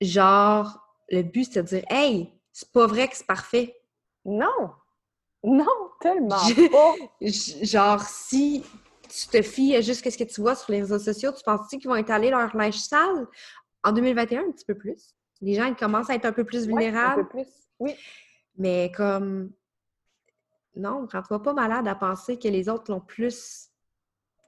[0.00, 0.78] genre,
[1.10, 3.76] le but, c'est de dire Hey, c'est pas vrai que c'est parfait.
[4.24, 4.70] Non!
[5.42, 5.66] Non,
[6.00, 7.64] tellement Je- pas!
[7.64, 8.64] Genre, si
[9.10, 11.78] tu te fies à juste ce que tu vois sur les réseaux sociaux, tu penses-tu
[11.78, 13.26] qu'ils vont étaler leur linge sale?
[13.82, 15.14] En 2021 un petit peu plus?
[15.42, 17.20] Les gens ils commencent à être un peu plus vulnérables.
[17.20, 17.46] un peu plus.
[17.78, 17.94] Oui.
[18.56, 19.52] Mais comme,
[20.76, 23.68] non, rends-toi pas malade à penser que les autres l'ont plus,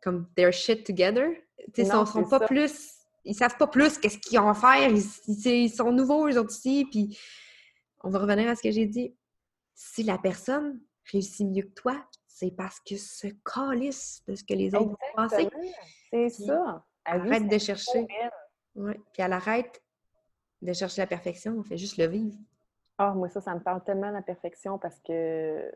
[0.03, 1.29] comme, their shit together.
[1.77, 2.47] Ils Non, sont, pas ça.
[2.47, 2.93] plus,
[3.25, 4.89] ils savent pas plus qu'est-ce qu'ils ont à faire.
[4.91, 6.87] Ils, ils- ils sont nouveaux, eux autres aussi.
[6.91, 7.19] Puis,
[8.03, 9.15] on va revenir à ce que j'ai dit.
[9.77, 10.81] Si la personne
[11.13, 14.97] réussit mieux que toi, c'est parce que se calisse de ce que les autres vont
[15.15, 15.49] penser.
[16.11, 16.83] C'est ça.
[17.07, 18.07] La vie, Arrête de chercher.
[18.09, 18.31] elle.
[18.75, 19.01] Ouais.
[19.13, 19.83] Puis elle arrête
[20.63, 22.37] de chercher la perfection, on fait juste le vivre.
[22.99, 25.71] Ah, moi, ça, ça me parle tellement la perfection parce que,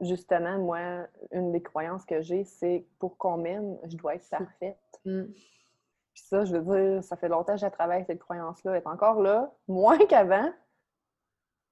[0.00, 4.78] justement, moi, une des croyances que j'ai, c'est pour qu'on m'aime, je dois être parfaite.
[5.04, 5.24] Mm.
[5.24, 8.72] Puis ça, je veux dire, ça fait longtemps que je travaille cette croyance-là.
[8.72, 10.52] Elle est encore là, moins qu'avant.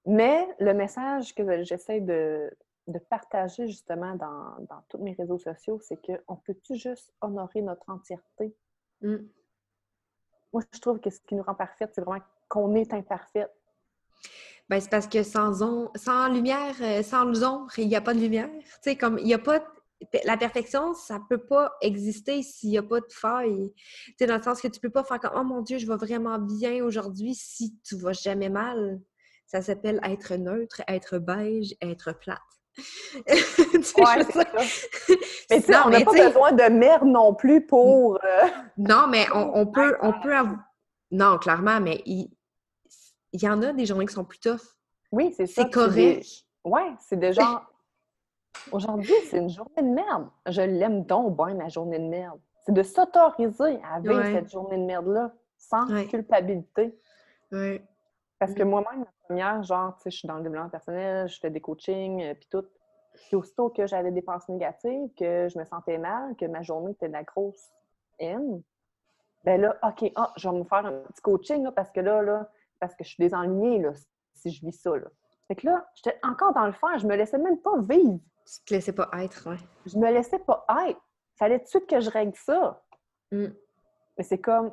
[0.09, 2.51] Mais le message que j'essaie de,
[2.87, 7.91] de partager justement dans, dans tous mes réseaux sociaux, c'est qu'on peut-tu juste honorer notre
[7.91, 8.57] entièreté?
[9.03, 9.17] Mm.
[10.55, 13.53] Moi, je trouve que ce qui nous rend parfaite, c'est vraiment qu'on est imparfaite.
[14.71, 18.15] Ben, c'est parce que sans, on- sans lumière, euh, sans ombre, il n'y a pas
[18.15, 18.49] de lumière.
[18.49, 19.63] Tu sais, comme il n'y a pas.
[20.25, 23.73] La perfection, ça peut pas exister s'il n'y a pas de faille.
[23.75, 25.87] Tu sais, dans le sens que tu peux pas faire comme Oh mon Dieu, je
[25.87, 29.01] vais vraiment bien aujourd'hui si tu vas jamais mal.
[29.49, 32.39] Ça s'appelle être neutre, être beige, être plate.
[33.27, 34.45] Dire- ça.
[35.51, 38.17] Mais tu on n'a pas besoin de merde non plus pour...
[38.25, 40.59] euh, Non, mais on, on peut, on peut avoir.
[41.11, 42.31] Non, clairement, mais il,
[43.33, 44.61] il y en a des journées qui sont plus tough.
[45.11, 45.63] Oui, c'est ça.
[45.63, 46.27] C'est correct.
[46.65, 47.67] Ouais, c'est déjà.
[48.71, 50.29] Aujourd'hui, c'est une journée de merde.
[50.47, 52.39] Je l'aime donc bien, ma journée de merde.
[52.67, 54.35] C'est de s'autoriser à vivre Ouais.
[54.35, 56.07] cette journée de merde-là sans Ouais.
[56.07, 56.95] culpabilité.
[57.51, 57.83] Ouais.
[58.39, 58.69] Parce que Mm.
[58.69, 62.23] moi-même, première, genre, tu sais, je suis dans le développement personnel, je fais des coachings,
[62.23, 62.65] euh, puis tout.
[63.13, 66.93] Puis aussitôt que j'avais des pensées négatives, que je me sentais mal, que ma journée
[66.93, 67.69] était de la grosse
[68.19, 68.63] haine,
[69.45, 72.23] ben là, OK, ah, je vais me faire un petit coaching, là, parce que là,
[72.23, 73.93] là, parce que je suis désenlignée, là,
[74.35, 75.09] si je vis ça, là.
[75.49, 78.19] Fait que là, j'étais encore dans le fer, je me laissais même pas vivre.
[78.47, 79.57] Tu te laissais pas être, ouais.
[79.87, 81.01] Je me laissais pas être.
[81.37, 82.83] Fallait tout de suite que je règle ça.
[83.33, 83.47] Mm.
[84.17, 84.73] Mais c'est comme,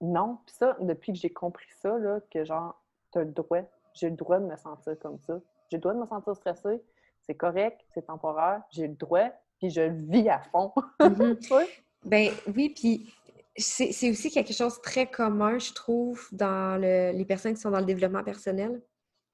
[0.00, 0.38] non.
[0.46, 3.62] Puis ça, depuis que j'ai compris ça, là, que genre, t'as le droit,
[3.98, 5.40] j'ai le droit de me sentir comme ça.
[5.70, 6.82] J'ai le droit de me sentir stressée.
[7.22, 9.28] C'est correct, c'est temporaire, j'ai le droit,
[9.58, 10.72] puis je le vis à fond.
[11.00, 11.38] Mhm.
[12.04, 13.12] Ben oui, puis
[13.56, 17.70] c'est aussi quelque chose de très commun, je trouve, dans le- les personnes qui sont
[17.72, 18.80] dans le développement personnel.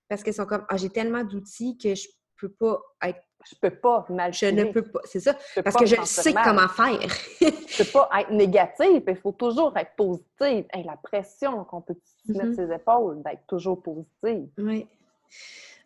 [0.08, 2.08] Parce qu'elles sont comme, ah, j'ai tellement d'outils que je
[2.40, 5.84] peux pas être, Je peux pas mal je ne peux pas, c'est ça, parce que
[5.84, 6.44] je sais mal.
[6.44, 7.10] comment faire.
[7.40, 10.64] Je peux pas être négative, il faut toujours être positive.
[10.72, 12.54] Hey, la pression qu'on peut se mettre Mhm.
[12.54, 14.48] ses épaules, d'être toujours positive.
[14.58, 14.86] Oui.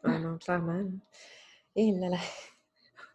[0.05, 0.83] Ah non, clairement.
[1.75, 2.17] Et là là.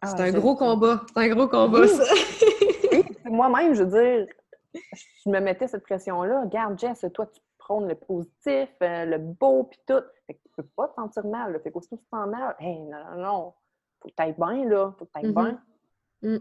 [0.00, 1.02] Ah, C'est un gros combat.
[1.14, 1.88] C'est un gros combat, Oui.
[1.88, 2.02] ça.
[3.24, 4.26] Moi-même, je veux dire,
[5.24, 6.42] je me mettais cette pression-là.
[6.42, 10.02] Regarde, Jess, toi, tu prônes le positif, euh, le beau, puis tout.
[10.26, 11.52] Fait que tu peux pas te sentir mal.
[11.52, 11.60] Là.
[11.60, 13.52] Fait qu'aussitôt que tu te sens mal, hey, non, non, non,
[14.00, 14.92] faut que t'ailles bien, là.
[14.98, 15.34] Faut que t'ailles Mhm.
[15.34, 15.62] bien.
[16.22, 16.38] Mm.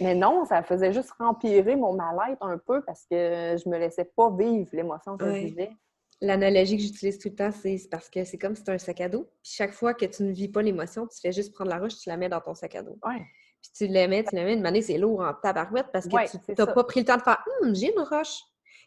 [0.00, 4.04] Mais non, ça faisait juste rempirer mon mal-être un peu parce que je me laissais
[4.04, 5.70] pas vivre l'émotion que je vivais.
[6.22, 9.00] L'analogie que j'utilise tout le temps, c'est parce que c'est comme si c'était un sac
[9.00, 9.22] à dos.
[9.42, 11.96] Puis chaque fois que tu ne vis pas l'émotion, tu fais juste prendre la roche,
[11.98, 12.98] tu la mets dans ton sac à dos.
[13.06, 13.22] Ouais.
[13.62, 16.14] Puis tu la mets, tu la mets, une année, c'est lourd en tabarouette parce que
[16.14, 18.40] Ouais, tu n'as pas pris le temps de faire Hum, j'ai une roche.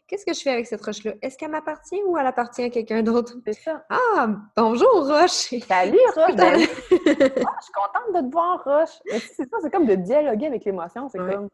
[0.06, 1.14] Qu'est-ce que je fais avec cette roche-là?
[1.22, 3.36] Est-ce qu'elle m'appartient ou elle appartient à quelqu'un d'autre?
[3.46, 3.84] C'est ça.
[3.88, 5.30] Ah, bonjour, roche!
[5.66, 6.34] Salut, Roche!
[6.36, 8.90] Ben, ah, je suis contente de te voir, Roche.
[9.10, 11.08] Mais tu c'est ça, c'est comme de dialoguer avec l'émotion.
[11.08, 11.32] C'est Ouais.
[11.34, 11.48] comme.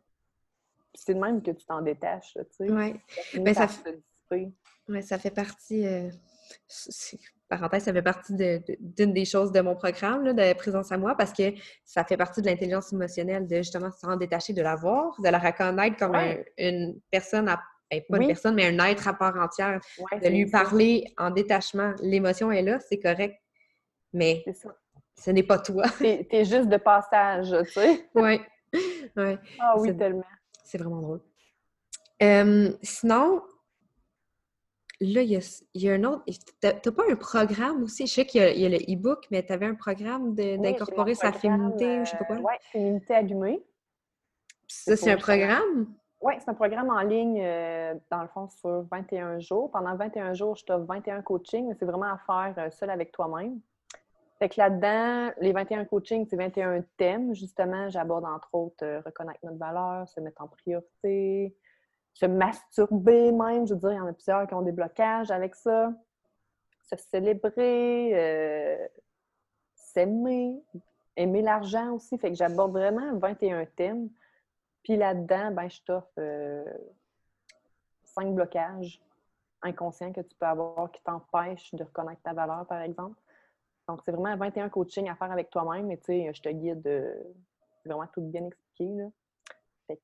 [0.95, 3.01] C'est de même que tu t'en détaches, tu sais.
[3.07, 4.01] Finit Ben, ça fait-
[4.91, 5.87] Ouais, ça fait partie.
[5.87, 6.11] euh,
[7.49, 10.91] parenthèse, ça fait partie de- de- d'une des choses de mon programme là, de présence
[10.93, 11.53] à moi parce que
[11.85, 15.29] ça fait partie de l'intelligence émotionnelle de justement se rendre détaché de la voir, de
[15.29, 16.45] la reconnaître comme Ouais.
[16.59, 18.23] un- une personne, à, ben, pas Oui.
[18.25, 19.81] une personne, mais un être à part entière,
[20.13, 20.63] Ouais, de lui ça.
[20.63, 21.93] parler en détachement.
[22.03, 23.37] L'émotion est là, c'est correct,
[24.13, 24.45] mais
[25.17, 25.85] ce n'est pas toi.
[25.99, 28.09] T'es t'es juste de passage, tu sais.
[28.15, 28.41] ouais.
[29.17, 29.39] ouais.
[29.61, 30.23] Ah oui, tellement.
[30.65, 31.21] C'est vraiment drôle.
[32.23, 33.43] Euh, sinon,
[35.01, 36.25] là, il y a, il y a un autre.
[36.61, 38.07] T'as pas un programme aussi?
[38.07, 40.31] Je sais qu'il y a, il y a le e-book, mais tu avais un programme
[40.31, 42.37] Oui, d'incorporer sa féminité ou je sais pas quoi?
[42.37, 43.63] euh, ouais, féminité allumée.
[44.69, 45.87] ça, c'est un programme?
[46.23, 49.71] Oui, c'est un programme en ligne, euh, dans le fond, sur 21 jours.
[49.71, 53.11] Pendant 21 jours, je t'offre 21 coachings, mais c'est vraiment à faire euh, seul avec
[53.11, 53.59] toi-même.
[54.39, 57.35] Fait que là-dedans, les 21 coachings, c'est 21 thèmes.
[57.35, 61.57] Justement, j'aborde entre autres euh, reconnaître notre valeur, se mettre en priorité,
[62.21, 63.67] se masturber même.
[63.67, 65.93] Je veux dire, il y en a plusieurs qui ont des blocages avec ça.
[66.83, 68.89] Se célébrer, euh,
[69.75, 70.63] s'aimer,
[71.17, 72.19] aimer l'argent aussi.
[72.19, 74.11] Fait que j'aborde vraiment 21 thèmes.
[74.83, 76.65] Puis là-dedans, ben, je t'offre euh,
[78.05, 79.01] cinq blocages
[79.63, 83.19] inconscients que tu peux avoir qui t'empêchent de reconnaître ta valeur, par exemple.
[83.89, 86.87] Donc, c'est vraiment 21 coachings à faire avec toi-même, mais tu sais, je te guide,
[86.87, 87.15] euh,
[87.85, 89.07] vraiment tout bien expliqué, là.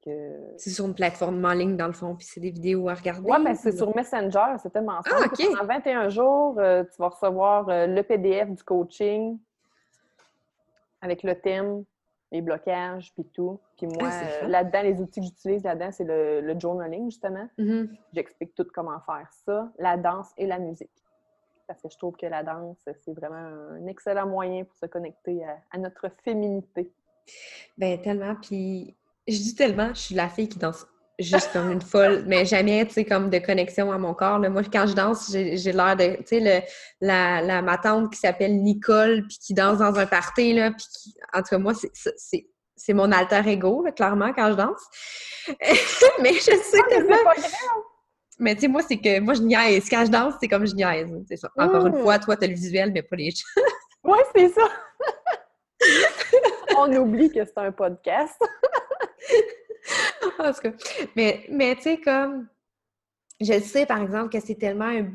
[0.04, 0.38] Que...
[0.56, 3.30] C'est sur une plateforme en ligne, dans le fond, puis c'est des vidéos à regarder.
[3.30, 5.28] Ouais, ben, c'est ou- sur Messenger, c'est tellement simple.
[5.32, 5.44] Ah.
[5.58, 9.38] Pendant 21 jours, euh, tu vas recevoir euh, le PDF du coaching
[11.00, 11.84] avec le thème,
[12.32, 13.60] les blocages, puis tout.
[13.76, 17.48] Puis moi, Ah, euh, là-dedans, les outils que j'utilise là-dedans, c'est le, le journaling, justement.
[17.58, 17.94] Mhm.
[18.12, 20.90] J'explique tout comment faire ça, la danse et la musique.
[21.68, 25.44] Parce que je trouve que la danse, c'est vraiment un excellent moyen pour se connecter
[25.44, 26.92] à, à notre féminité.
[27.76, 28.36] Ben, tellement.
[28.40, 28.94] Puis,
[29.28, 30.86] je dis tellement, je suis la fille qui danse
[31.18, 34.38] juste comme une folle, mais jamais, tu sais, comme de connexion à mon corps.
[34.38, 34.50] là.
[34.50, 36.66] Moi, quand je danse, j'ai l'air de, tu sais,
[37.00, 40.86] la, la, ma tante qui s'appelle Nicole, puis qui danse dans un party, là, puis
[40.92, 42.44] qui, en tout cas, moi, c'est-
[42.78, 44.82] c'est mon alter ego, là, clairement, quand je danse.
[46.22, 47.16] mais je sais Ah, mais tellement...
[47.16, 47.82] c'est pas grave!
[48.38, 49.88] Mais tu sais, moi, c'est que moi, je niaise.
[49.88, 51.08] Quand je danse, c'est comme je niaise.
[51.56, 52.02] Encore une Mm.
[52.02, 53.32] fois, toi, t'as le visuel, mais pas les
[54.04, 54.60] Ouais, c'est ça!
[56.78, 58.40] On oublie que c'est un podcast.
[60.38, 60.72] En tout cas,
[61.14, 62.48] mais, mais tu sais, comme,
[63.40, 65.06] je sais, par exemple, que c'est tellement un,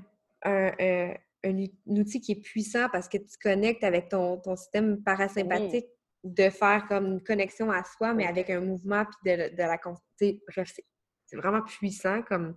[0.44, 4.38] un- un- un ut- un outil qui est puissant parce que tu connectes avec ton,
[4.38, 5.86] ton système parasympathique
[6.24, 9.78] de faire comme une connexion à soi, mais avec un mouvement puis de, de la...
[10.48, 10.86] Bref, c'est-
[11.38, 12.56] vraiment puissant comme,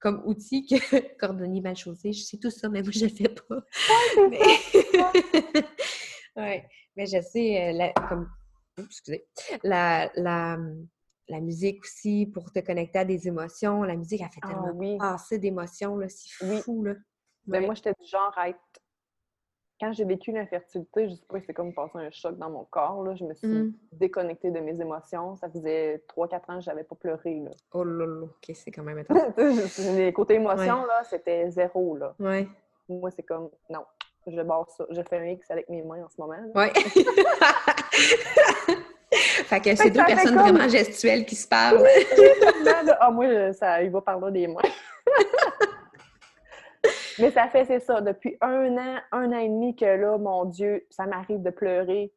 [0.00, 2.12] comme outil que cordonnier mal chaussé.
[2.12, 3.60] Je sais tout ça, mais moi, je le fais pas.
[6.36, 6.66] Ouais,
[6.98, 7.06] mais...
[7.06, 8.28] je sais, euh, la, comme,
[8.78, 9.26] excusez,
[9.62, 10.58] la, la,
[11.28, 13.82] la, musique aussi pour te connecter à des émotions.
[13.82, 16.94] La musique, a fait ah tellement passer d'émotions, c'est fou, là.
[17.46, 18.58] Ben, moi, j'étais du genre à être
[19.80, 23.02] quand j'ai vécu l'infertilité, je sais pas, c'est comme passer un choc dans mon corps.
[23.04, 23.14] Là.
[23.14, 23.72] Je me suis mmh.
[23.92, 25.36] déconnectée de mes émotions.
[25.36, 27.40] Ça faisait 3-4 ans que j'avais pas pleuré.
[27.40, 27.50] Là.
[27.72, 29.04] Oh là là, ok, c'est quand même
[29.96, 31.96] les côtés émotions, là, c'était zéro.
[31.96, 32.14] Là.
[32.18, 32.48] Ouais.
[32.88, 33.84] Moi, c'est comme, non,
[34.30, 34.84] je barre ça.
[34.90, 36.38] Je fais un X avec mes mains en ce moment.
[36.54, 36.68] Oui.
[39.10, 41.82] fait que c'est deux personnes vraiment gestuelles qui se parlent.
[43.00, 44.62] ah, moi, ça, il va parler des mains.
[47.18, 50.44] Mais ça fait, c'est ça, depuis un an, un an et demi que là, mon
[50.44, 52.12] Dieu, ça m'arrive de pleurer,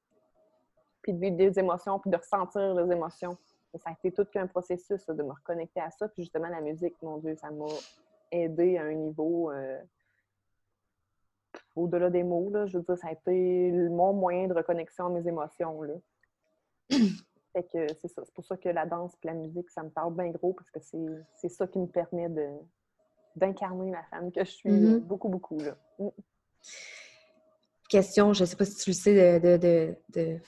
[1.02, 3.36] puis de vivre des émotions, puis de ressentir les émotions.
[3.76, 6.08] ça a été tout qu'un processus de me reconnecter à ça.
[6.08, 7.65] Puis justement, la musique, mon Dieu, ça m'a
[8.32, 9.80] aidé à un niveau euh,
[11.75, 12.49] au-delà des mots.
[12.51, 15.81] Là, je veux dire, ça a été mon moyen de reconnexion à mes émotions.
[15.81, 15.93] Là.
[17.53, 18.23] fait que c'est ça.
[18.25, 20.69] C'est pour ça que la danse et la musique, ça me parle bien gros parce
[20.71, 20.79] que
[21.36, 22.47] c'est ça qui me permet de,
[23.36, 24.99] d'incarner la femme que je suis mm-hmm.
[24.99, 25.57] beaucoup, beaucoup.
[25.57, 25.75] Là.
[25.99, 26.10] Mm.
[27.89, 30.39] Question, je ne sais pas si tu le sais de,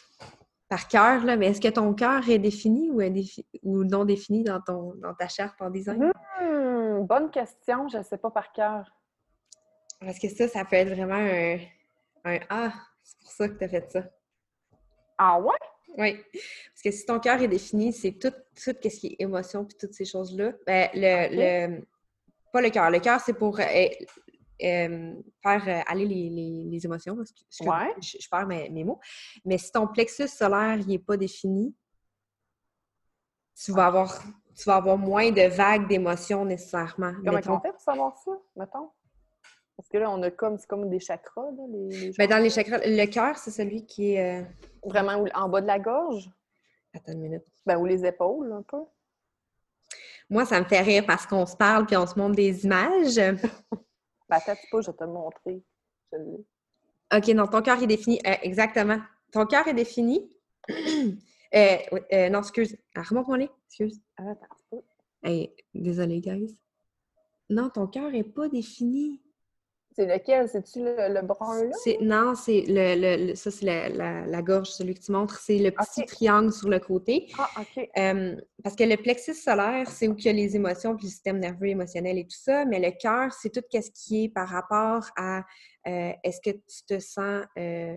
[0.70, 3.02] par cœur, mais est-ce que ton cœur est défini ou,
[3.64, 6.14] ou non défini dans, ton, dans ta charte en design?
[6.40, 8.90] Hmm, bonne question, je ne sais pas par cœur.
[10.06, 11.58] Parce que ça, ça peut être vraiment un,
[12.26, 14.04] un Ah, c'est pour ça que tu as fait ça.
[15.18, 15.56] Ah ouais?
[15.98, 16.16] Oui.
[16.34, 19.78] Parce que si ton cœur est défini, c'est tout, tout ce qui est émotion puis
[19.80, 20.54] toutes ces choses-là.
[20.66, 21.82] Ben, le,
[22.52, 22.90] pas le cœur.
[22.90, 27.18] Le cœur, c'est pour euh, euh, faire euh, aller les, émotions.
[27.52, 29.00] je, perds mes, mots.
[29.46, 31.76] Mais si ton plexus solaire n'est pas défini,
[33.56, 34.24] tu vas avoir
[34.56, 37.14] tu vas avoir moins de vagues d'émotions nécessairement.
[37.26, 38.92] Comment on fait pour savoir ça, mettons?
[39.76, 42.50] Parce que là, on a comme, c'est comme des chakras, là, les, ben, dans les
[42.50, 44.46] chakras, le cœur, c'est celui qui est...
[44.86, 46.30] Vraiment en bas de la gorge?
[46.94, 47.44] Attends une minute.
[47.66, 48.84] Ben, ou les épaules, un peu.
[50.30, 53.16] Moi, ça me fait rire parce qu'on se parle puis on se montre des images.
[53.16, 53.38] ben,
[54.30, 55.64] attends pas, je vais te le montrer.
[57.16, 58.20] OK, non, ton cœur est défini.
[58.26, 59.00] Euh, exactement.
[59.32, 60.30] Ton cœur est défini.
[60.70, 61.78] euh,
[62.14, 62.76] euh, non, excuse.
[62.96, 63.50] Ah, remonte-moi les.
[63.68, 64.02] Excuse.
[64.18, 64.82] Attends.
[65.24, 66.58] Hey, désolé, guys.
[67.50, 69.22] Non, ton cœur n'est pas défini.
[69.96, 70.50] C'est lequel?
[70.50, 71.76] C'est-tu le, brun là?
[72.02, 75.38] Non, c'est le, ça, c'est la, gorge, celui que tu montres.
[75.40, 77.28] C'est le petit triangle sur le côté.
[77.38, 77.90] Ah, OK.
[78.64, 81.40] parce que le plexus solaire, c'est où il y a les émotions, puis le système
[81.40, 82.66] nerveux émotionnel et tout ça.
[82.66, 85.44] Mais le cœur, c'est tout ce qui est par rapport à
[85.88, 87.96] euh, est-ce que tu te sens euh,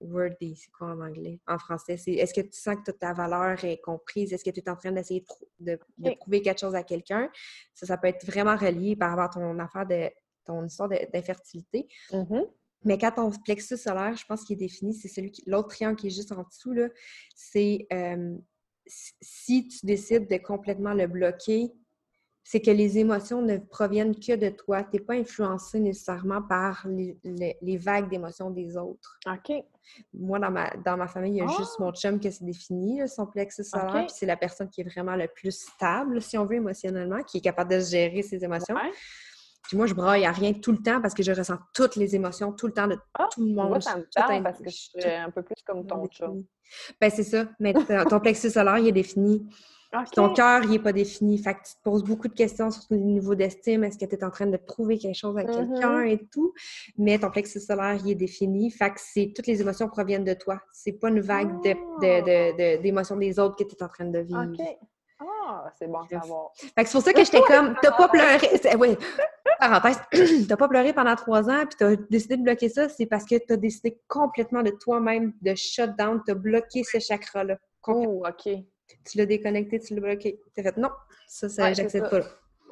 [0.00, 1.38] worthy, c'est quoi en anglais?
[1.46, 4.32] En français, c'est est-ce que tu sens que toute ta valeur est comprise?
[4.32, 5.24] Est-ce que tu es en train d'essayer
[5.58, 7.30] de, de, prouver quelque chose à quelqu'un?
[7.74, 10.10] Ça, ça peut être vraiment relié par rapport à ton affaire de
[10.50, 11.88] ton histoire d'infertilité.
[12.10, 12.46] Mm-hmm.
[12.84, 15.42] Mais quand ton plexus solaire, je pense qu'il est défini, c'est celui qui.
[15.46, 16.88] L'autre triangle qui est juste en dessous, là,
[17.34, 18.36] c'est euh,
[18.86, 21.72] si tu décides de complètement le bloquer,
[22.42, 24.82] c'est que les émotions ne proviennent que de toi.
[24.82, 29.18] Tu n'es pas influencé nécessairement par les, vagues d'émotions des autres.
[29.26, 29.62] OK.
[30.14, 33.06] Moi, dans ma, dans ma famille, il y a juste mon chum qui s'est défini,
[33.08, 36.46] son plexus solaire, puis c'est la personne qui est vraiment le plus stable, si on
[36.46, 38.74] veut, émotionnellement, qui est capable de gérer ses émotions.
[39.70, 42.16] Puis moi, je braille à rien tout le temps parce que je ressens toutes les
[42.16, 43.68] émotions tout le temps de ah, tout le monde.
[43.68, 46.26] Moi, ça me parle parce que je suis un peu plus comme ton chat.
[47.00, 47.46] Ben, c'est ça.
[47.60, 49.48] Mais ton plexus solaire, il est défini.
[50.12, 51.38] Ton cœur, il n'est pas défini.
[51.38, 53.84] Fait que tu te poses beaucoup de questions sur le niveau d'estime.
[53.84, 56.14] Est-ce que tu es en train de prouver quelque chose à quelqu'un mm-hmm.
[56.14, 56.52] et tout?
[56.98, 58.72] Mais ton plexus solaire, il est défini.
[58.72, 60.60] Fait que c'est toutes les émotions proviennent de toi.
[60.72, 64.18] C'est pas une vague d'émotions de, de, des autres que tu es en train de
[64.18, 64.48] vivre.
[64.52, 64.66] OK.
[65.20, 66.50] Ah, c'est bon à savoir.
[66.56, 68.48] Fait que c'est pour ça que j'étais comme, t'as pas pleuré.
[69.60, 70.00] Parenthèse,
[70.48, 73.36] t'as pas pleuré pendant trois ans, puis t'as décidé de bloquer ça, c'est parce que
[73.38, 77.56] t'as décidé complètement de toi-même de shut down, t'as bloqué ce chakra-là.
[77.86, 78.52] Oh, OK.
[79.08, 80.40] Tu l'as déconnecté, tu l'as bloqué.
[80.54, 80.90] T'as fait non,
[81.28, 82.20] ça, ça j'accepte pas.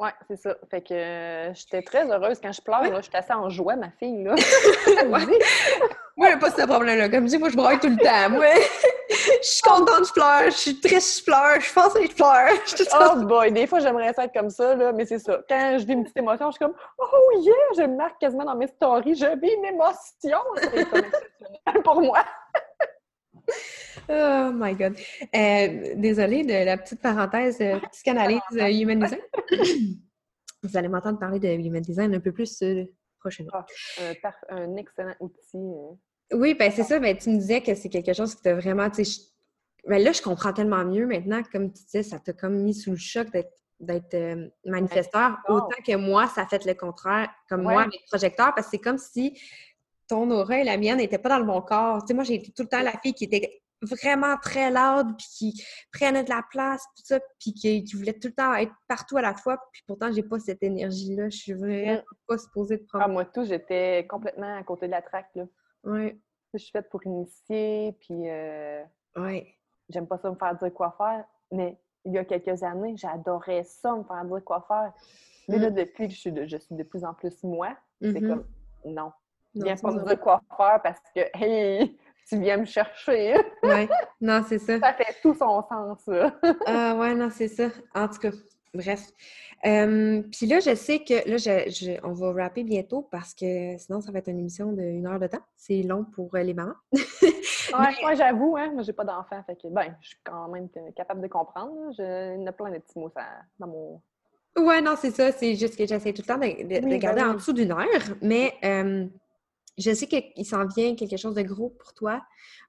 [0.01, 0.57] Oui, c'est ça.
[0.71, 2.85] Fait que euh, j'étais très heureuse quand je pleure.
[2.97, 4.25] Je suis assez en joie, ma fille.
[4.25, 4.37] Là.
[6.19, 7.09] Moi, j'ai pas ce problème-là.
[7.09, 8.31] Comme je dis, moi, je braille tout le temps.
[8.31, 8.47] Moi,
[9.09, 10.45] je suis contente, je pleure.
[10.47, 11.61] Je suis triste, je pleure.
[11.61, 13.15] Je suis que je pleure.
[13.17, 15.39] oh boy, des fois, j'aimerais ça être comme ça, là, mais c'est ça.
[15.49, 17.55] Quand je vis une petite émotion, je suis comme Oh yeah!
[17.77, 19.15] Je me marque quasiment dans mes stories.
[19.15, 20.39] Je vis une émotion.
[20.65, 22.25] C'est pour moi.
[24.11, 24.97] Oh my God.
[25.37, 29.21] Euh, désolée de la petite parenthèse euh, psychanalyse euh, Human Design.
[30.63, 32.85] Vous allez m'entendre parler de Human Design un peu plus euh,
[33.21, 33.53] prochainement.
[33.53, 33.67] Ah,
[34.49, 35.59] un excellent outil.
[36.33, 37.01] Oui, ben c'est ça.
[37.01, 38.89] Mais tu me disais que c'est quelque chose qui t'a vraiment.
[39.87, 41.43] Mais là, je comprends tellement mieux maintenant.
[41.51, 45.69] Comme tu disais, ça t'a comme mis sous le choc d'être d'être euh, manifesteur, autant
[45.87, 49.41] que moi, ça fait le contraire, comme moi, avec projecteur, parce que c'est comme si
[50.09, 52.01] ton aura et la mienne n'étaient pas dans le bon corps.
[52.01, 55.27] Tu sais, moi, j'ai tout le temps la fille qui était vraiment très loud, puis
[55.31, 59.17] qui prenait de la place, tout ça, puis qui, voulait tout le temps être partout
[59.17, 61.29] à la fois, puis pourtant, j'ai pas cette énergie-là.
[61.31, 62.17] Je suis vraiment mm.
[62.27, 63.05] pas supposée de prendre.
[63.05, 65.45] Ah, moi, tout, j'étais complètement à côté de la traque, là.
[65.85, 66.21] Oui.
[66.55, 68.29] Je suis faite pour initier, puis...
[68.29, 68.83] Euh...
[69.17, 69.47] Oui.
[69.89, 73.65] J'aime pas ça me faire dire quoi faire, mais il y a quelques années, j'adorais
[73.65, 74.93] ça, me faire dire quoi faire.
[75.49, 75.75] Mais là, mm.
[75.75, 78.29] depuis que je suis de, je suis de plus en plus moi, c'est mm-hmm.
[78.29, 78.45] comme,
[78.85, 79.13] non,
[79.55, 81.99] viens pas me dire quoi faire parce que, hey,
[82.29, 83.35] tu viens me chercher.
[83.63, 83.89] oui,
[84.21, 84.79] non, c'est ça.
[84.79, 86.35] Ça fait tout son sens, ça.
[86.67, 87.69] ah, ouais, non, c'est ça.
[87.95, 88.31] En tout cas,
[88.75, 89.11] bref.
[89.63, 94.13] Puis là, je sais que là, je, on va rapper bientôt parce que sinon, ça
[94.13, 95.43] va être une émission d'une heure de temps.
[95.57, 96.75] C'est long pour euh, les mamans.
[96.93, 99.43] ouais, moi, j'avoue, hein, moi, j'ai pas d'enfant.
[99.45, 101.93] Fait que, ben, je suis quand même capable de comprendre.
[101.97, 103.25] Je, il y a plein de petits mots ça,
[103.59, 104.03] dans mon.
[104.57, 105.33] Ouais, non, c'est ça.
[105.33, 107.87] C'est juste que j'essaie tout le temps de, garder ben en dessous d'une heure.
[108.23, 108.55] Mais
[109.79, 112.23] je sais qu'il s'en vient quelque chose de gros pour toi,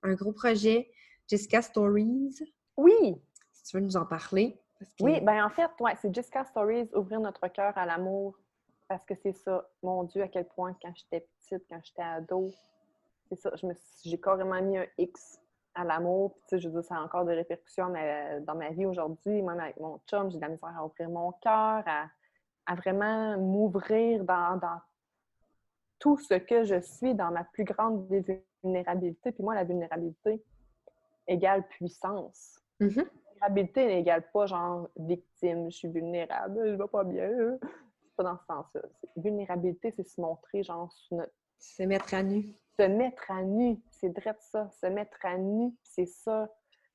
[0.04, 0.92] un gros projet,
[1.28, 2.40] Jessica Stories.
[2.78, 3.16] Oui!
[3.52, 4.59] Si tu veux nous en parler.
[5.02, 8.36] Oui, ben en fait, ouais, c'est Jessica Stories, ouvrir notre cœur à l'amour.
[8.88, 12.50] Parce que c'est ça, mon Dieu, à quel point quand j'étais petite, quand j'étais ado,
[13.28, 13.52] c'est ça,
[14.04, 15.40] j'ai carrément mis un X
[15.76, 16.34] à l'amour.
[16.34, 17.90] Puis, tu sais, je veux dire, ça a encore des répercussions
[18.42, 19.44] dans ma vie aujourd'hui.
[19.44, 24.24] Même avec mon chum, j'ai de la misère à ouvrir mon cœur, à, vraiment m'ouvrir
[24.24, 24.80] dans, dans
[26.00, 28.08] tout ce que je suis dans ma plus grande
[28.64, 29.32] vulnérabilité.
[29.32, 30.44] Puis moi, la vulnérabilité
[31.28, 32.60] égale puissance.
[32.80, 33.08] Mm-hmm.
[33.40, 37.58] Vulnérabilité n'égale pas genre victime, je suis vulnérable, je vais pas bien.
[37.62, 38.82] C'est pas dans ce sens-là.
[39.16, 40.92] Vulnérabilité, c'est se montrer genre
[41.58, 42.54] Se mettre à nu.
[42.78, 44.70] Se mettre à nu, c'est vrai ça.
[44.82, 46.50] Se mettre à nu, c'est ça.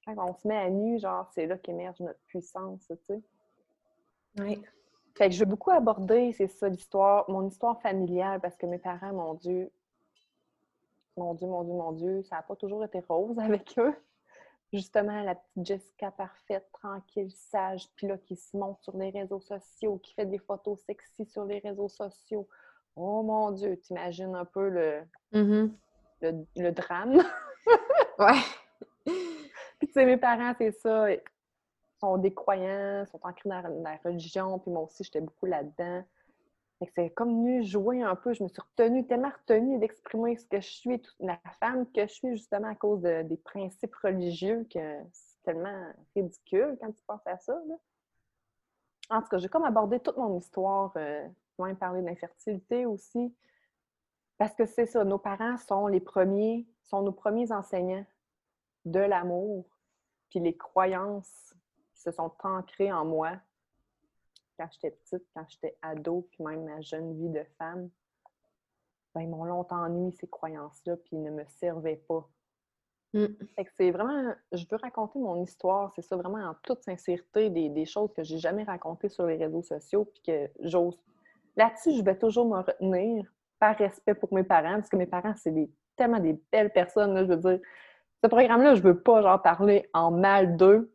[0.05, 3.23] Quand on se met à nu, genre, c'est là qu'émerge notre puissance, tu sais.
[4.39, 4.63] Oui.
[5.17, 8.79] Fait que je veux beaucoup aborder, c'est ça, l'histoire, mon histoire familiale, parce que mes
[8.79, 9.71] parents, mon Dieu,
[11.17, 13.95] mon Dieu, mon Dieu, mon Dieu, ça n'a pas toujours été rose avec eux.
[14.75, 19.39] Justement, la petite Jessica parfaite, tranquille, sage, puis là, qui se montre sur les réseaux
[19.39, 22.49] sociaux, qui fait des photos sexy sur les réseaux sociaux.
[22.97, 25.03] Oh mon Dieu, t'imagines un peu le,
[25.33, 25.71] mm-hmm.
[26.57, 27.23] le, drame?
[28.19, 28.41] ouais.
[29.05, 31.07] Puis tu sais, mes parents, c'est ça
[32.01, 36.05] sont des croyants, sont ancrés dans la religion, puis moi aussi, j'étais beaucoup là-dedans.
[36.95, 38.33] C'est comme venu jouer un peu.
[38.33, 42.13] Je me suis retenue, tellement retenue d'exprimer ce que je suis, la femme que je
[42.13, 47.39] suis, justement à cause des principes religieux, que c'est tellement ridicule quand tu penses à
[47.39, 47.61] ça.
[49.11, 51.29] En tout cas, j'ai comme abordé toute mon histoire, euh,
[51.59, 53.35] même parler d'infertilité aussi.
[54.39, 58.05] Parce que c'est ça, nos parents sont les premiers, sont nos premiers enseignants
[58.85, 59.65] de l'amour,
[60.29, 61.55] puis les croyances
[61.95, 63.33] se sont ancrés en moi
[64.59, 67.91] quand j'étais petite, quand j'étais ado, puis même ma jeune vie de femme.
[69.15, 72.29] Ben, ils m'ont longtemps nuit ces croyances-là, puis ils ne me servaient pas.
[73.15, 73.27] Mm.
[73.77, 78.13] c'est vraiment, je veux raconter mon histoire, c'est ça, vraiment en toute sincérité, des, choses
[78.13, 81.01] que j'ai jamais racontées sur les réseaux sociaux, puis que j'ose.
[81.57, 83.25] Là-dessus, je vais toujours me retenir
[83.61, 87.17] par respect pour mes parents, parce que mes parents, c'est des, tellement des belles personnes,
[87.19, 87.61] je veux dire.
[88.25, 90.93] Ce programme-là, je veux pas genre parler en mal d'eux,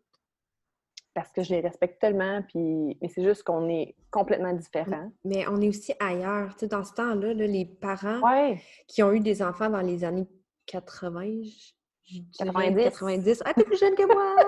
[1.19, 2.97] parce que je les respecte tellement, puis...
[3.01, 5.11] mais c'est juste qu'on est complètement différents.
[5.25, 6.53] Mais on est aussi ailleurs.
[6.53, 8.61] Tu sais, dans ce temps-là, les parents ouais.
[8.87, 10.27] qui ont eu des enfants dans les années
[10.67, 11.43] 80,
[12.05, 12.83] je 90.
[12.97, 13.43] 90.
[13.43, 14.35] Ah, t'es plus jeune que moi!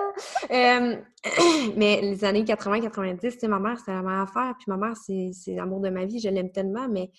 [0.50, 0.96] Euh,
[1.76, 4.54] mais les années 80-90, tu sais, ma mère, c'était la meilleure affaire.
[4.58, 7.10] Puis ma mère, c'est l'amour de ma vie, je l'aime tellement, mais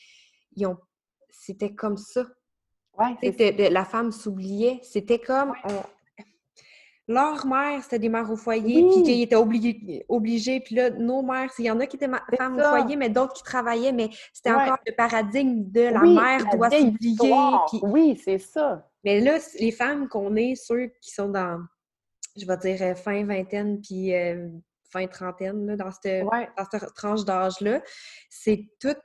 [0.56, 0.78] ils ont...
[1.30, 2.26] c'était comme ça.
[2.98, 4.80] Ouais, la femme s'oubliait.
[4.84, 5.54] C'était comme
[7.08, 10.62] leur mère, c'était des mères au foyer, puis qu'ils étaient obligés, obligés.
[10.62, 13.34] Puis là, nos mères, il y en a qui étaient femmes au foyer, mais d'autres
[13.34, 17.34] qui travaillaient, mais c'était encore le paradigme de la mère doit s'oublier.
[17.82, 18.90] Oui, c'est ça.
[19.04, 21.60] Mais là, les femmes qu'on est, ceux qui sont dans,
[22.38, 24.48] je vais dire, euh, fin vingtaine, puis euh,
[24.90, 27.82] fin trentaine, là, dans, cette, dans cette tranche d'âge-là,
[28.30, 28.98] c'est toutes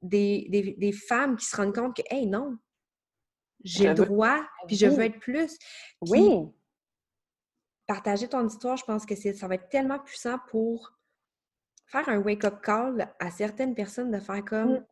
[0.00, 2.56] des, des, des, femmes qui se rendent compte que, hey, non,
[3.64, 4.38] j'ai le droit,
[4.68, 5.58] puis je veux être plus.
[6.02, 6.52] oui
[7.86, 10.92] partager ton histoire, je pense que ça va être tellement puissant pour
[11.86, 14.84] faire un wake-up call à certaines personnes de faire comme mm.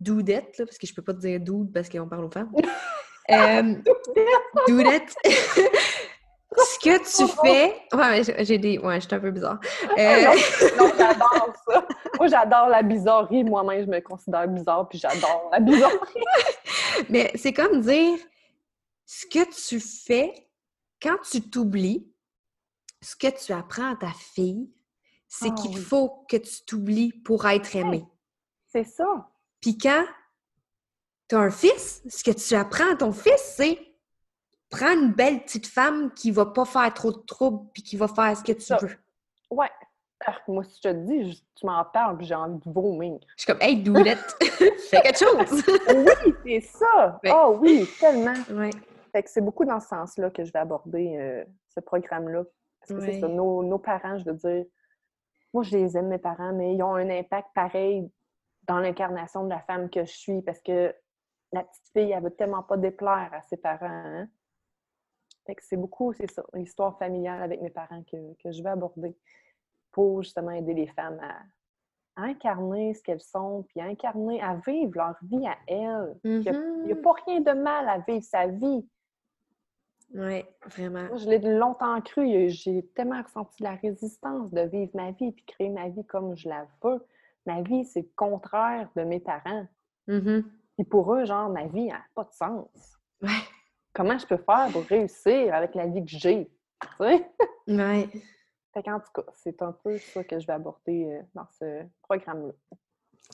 [0.00, 2.52] doudette, parce que je peux pas te dire dude parce qu'on parle aux femmes.
[3.30, 3.74] euh,
[4.68, 5.14] doudette.
[6.56, 7.74] Ce que tu fais.
[7.92, 8.78] Ouais, j'ai des.
[8.78, 9.58] Ouais, je suis un peu bizarre.
[9.98, 10.24] Euh...
[10.78, 11.88] non, j'adore ça.
[12.16, 13.42] Moi, j'adore la bizarrerie.
[13.42, 16.24] Moi-même, je me considère bizarre, puis j'adore la bizarrerie.
[17.08, 18.18] Mais c'est comme dire
[19.04, 20.43] ce que tu fais
[21.04, 22.10] quand tu t'oublies,
[23.02, 24.70] ce que tu apprends à ta fille,
[25.28, 25.82] c'est Ah qu'il oui.
[25.82, 28.04] faut que tu t'oublies pour être aimé.
[28.68, 29.28] C'est ça.
[29.60, 30.04] Puis quand
[31.28, 33.78] tu as un fils, ce que tu apprends à ton fils, c'est
[34.70, 38.08] prends une belle petite femme qui va pas faire trop de troubles puis qui va
[38.08, 38.78] faire ce que tu Ça.
[38.78, 38.96] veux.
[39.50, 39.70] Ouais.
[40.26, 43.18] Ah, moi, si je te dis, je- tu m'en parles, puis j'ai envie de vomir.
[43.36, 44.36] Je suis comme, hey, Doulette,
[44.90, 45.62] fais quelque chose!
[45.94, 47.20] Oui, c'est ça!
[47.22, 47.30] Ouais.
[47.30, 48.32] Ah oui, tellement!
[48.52, 48.70] ouais.
[49.14, 52.42] Fait que c'est beaucoup dans ce sens-là que je vais aborder euh, ce programme-là.
[52.80, 54.64] Parce que c'est ça, nos, nos parents, je veux dire,
[55.52, 58.10] moi, je les aime, mes parents, mais ils ont un impact pareil
[58.64, 60.92] dans l'incarnation de la femme que je suis parce que
[61.52, 63.86] la petite fille, elle veut tellement pas déplaire à ses parents.
[63.86, 64.26] hein.
[65.46, 68.70] Fait que c'est beaucoup, c'est ça, l'histoire familiale avec mes parents que, que je vais
[68.70, 69.16] aborder
[69.92, 74.56] pour justement aider les femmes à, à incarner ce qu'elles sont, puis à incarner, à
[74.66, 76.16] vivre leur vie à elles.
[76.24, 77.02] Il n'y a, Mhm.
[77.02, 78.88] pas rien de mal à vivre sa vie.
[80.14, 81.04] Ouais, vraiment.
[81.08, 82.26] Moi, je l'ai longtemps cru.
[82.28, 86.36] et J'ai tellement ressenti la résistance de vivre ma vie puis créer ma vie comme
[86.36, 87.04] je la veux.
[87.46, 89.66] Ma vie, c'est le contraire de mes parents.
[90.06, 90.44] Mhm.
[90.76, 92.68] Puis pour eux, genre, ma vie n'a pas de sens.
[93.20, 93.28] Ouais.
[93.92, 96.50] Comment je peux faire pour réussir avec la vie que j'ai?
[96.80, 97.30] Tu sais?
[97.66, 98.08] Ouais.
[98.72, 101.84] Fait qu'en tout cas, c'est un peu ça que je vais aborder euh, dans ce
[102.02, 102.52] programme-là.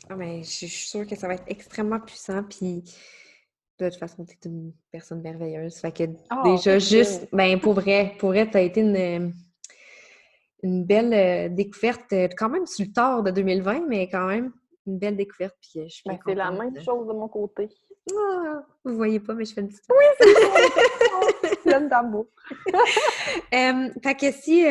[0.08, 2.42] Ah, ben, je je suis sûre que ça va être extrêmement puissant.
[2.44, 2.84] Puis,
[3.84, 5.76] de toute façon, tu es une personne merveilleuse.
[5.76, 6.96] Fait que Ah, déjà, merci.
[6.96, 9.32] juste, ben, pour vrai, pour vrai, tu as été une,
[10.62, 14.52] une belle euh, découverte, euh, quand même sur le tard de 2020, mais quand même
[14.86, 15.56] une belle découverte.
[15.60, 17.68] Puis, euh, je Ben, c'est la même chose de mon côté.
[18.12, 19.84] Ah, vous voyez pas, mais je fais une petite.
[21.62, 22.26] Pleine d'amour.
[23.52, 24.64] Euh, fait que si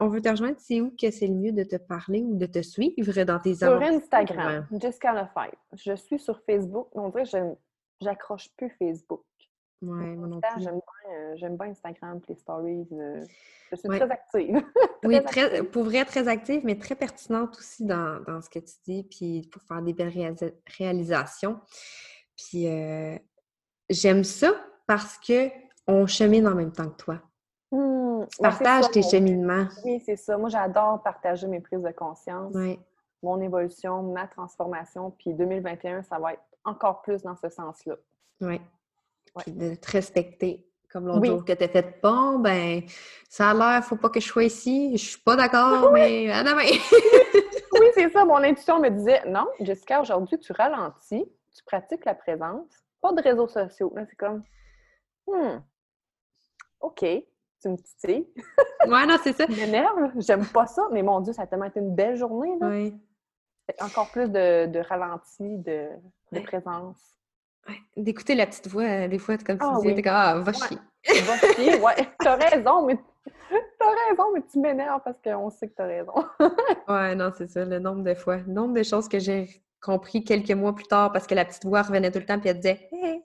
[0.00, 2.46] on veut te rejoindre, c'est où que c'est le mieux de te parler ou de
[2.46, 3.80] te suivre dans tes Sur?
[3.82, 5.56] Instagram, Jessica Lefebvre.
[5.74, 6.88] Je suis sur Facebook.
[6.92, 7.56] On dirait que
[8.00, 9.22] j'accroche plus Facebook.
[9.80, 10.16] Ouais.
[10.58, 12.88] J'aime bien, euh, bien Instagram, les stories.
[12.92, 13.24] euh,
[13.70, 13.98] je suis Ouais.
[13.98, 14.56] très active.
[15.04, 15.70] Oui, Très active.
[15.70, 19.48] pour vrai, très active, mais très pertinente aussi dans, dans ce que tu dis, puis
[19.52, 21.60] pour faire des belles réalisa- réalisations.
[22.36, 23.16] Puis euh,
[23.88, 24.52] j'aime ça
[24.88, 25.48] parce que
[25.86, 27.20] on chemine en même temps que toi.
[27.70, 27.76] Tu
[28.30, 29.68] c'est partages ça, tes cheminements.
[29.84, 30.36] Oui, c'est ça.
[30.36, 32.52] Moi, j'adore partager mes prises de conscience,
[33.22, 35.12] mon évolution, ma transformation.
[35.12, 37.96] Puis 2021, ça va être encore plus dans ce sens-là.
[38.40, 38.60] Ouais.
[39.34, 39.42] Ouais.
[39.42, 40.64] Puis de te respecter.
[40.90, 41.28] Comme l'autre Oui.
[41.28, 42.82] jour que tu as fait bon, ben,
[43.28, 44.96] ça a l'air, faut pas que je sois ici.
[44.96, 46.62] Je suis pas d'accord, mais à demain.
[47.80, 48.24] Oui, c'est ça.
[48.24, 52.66] Mon intuition me disait non, Jessica, aujourd'hui, tu ralentis, tu pratiques la présence,
[53.00, 53.92] pas de réseaux sociaux.
[53.94, 54.42] Là, c'est comme,
[55.26, 55.58] hmm,
[56.80, 58.26] OK, tu me titilles,
[58.86, 59.46] ouais, non, c'est ça.
[59.46, 62.56] tu m'énerves, j'aime pas ça, mais mon Dieu, ça a tellement été une belle journée.
[62.60, 62.68] Là.
[62.68, 62.94] Ouais.
[63.80, 65.88] Encore plus de, de ralenti, de,
[66.32, 66.42] de Ouais.
[66.42, 66.96] présence.
[67.68, 67.76] Ouais.
[67.96, 69.94] D'écouter la petite voix, euh, des fois, comme tu Ah disais, oui.
[69.94, 70.58] t'es comme, ah, va Ouais.
[70.68, 70.78] chier.
[71.22, 72.98] Va chier, ouais, t'as raison, mais
[73.78, 76.12] t'as raison, mais tu m'énerves parce qu'on sait que t'as raison.
[76.88, 79.46] Ouais, non, c'est ça, le nombre de fois, le nombre de choses que j'ai
[79.82, 82.48] compris quelques mois plus tard parce que la petite voix revenait tout le temps puis
[82.48, 83.22] elle disait Hey,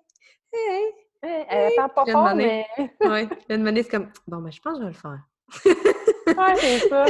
[0.53, 0.93] hey.
[1.23, 2.65] Hey, Elle parle pas fort, mais
[3.01, 5.19] Ouais, elle c'est comme Bon, ben, je pense que je vais le faire.
[6.37, 7.05] ouais, c'est ça.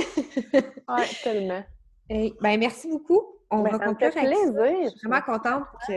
[0.88, 1.64] Ouais, tellement.
[2.10, 3.22] Hey, ben, merci beaucoup.
[3.50, 4.84] On Ben, va ça me fait conclure avec plaisir.
[4.94, 5.94] Je suis vraiment contente que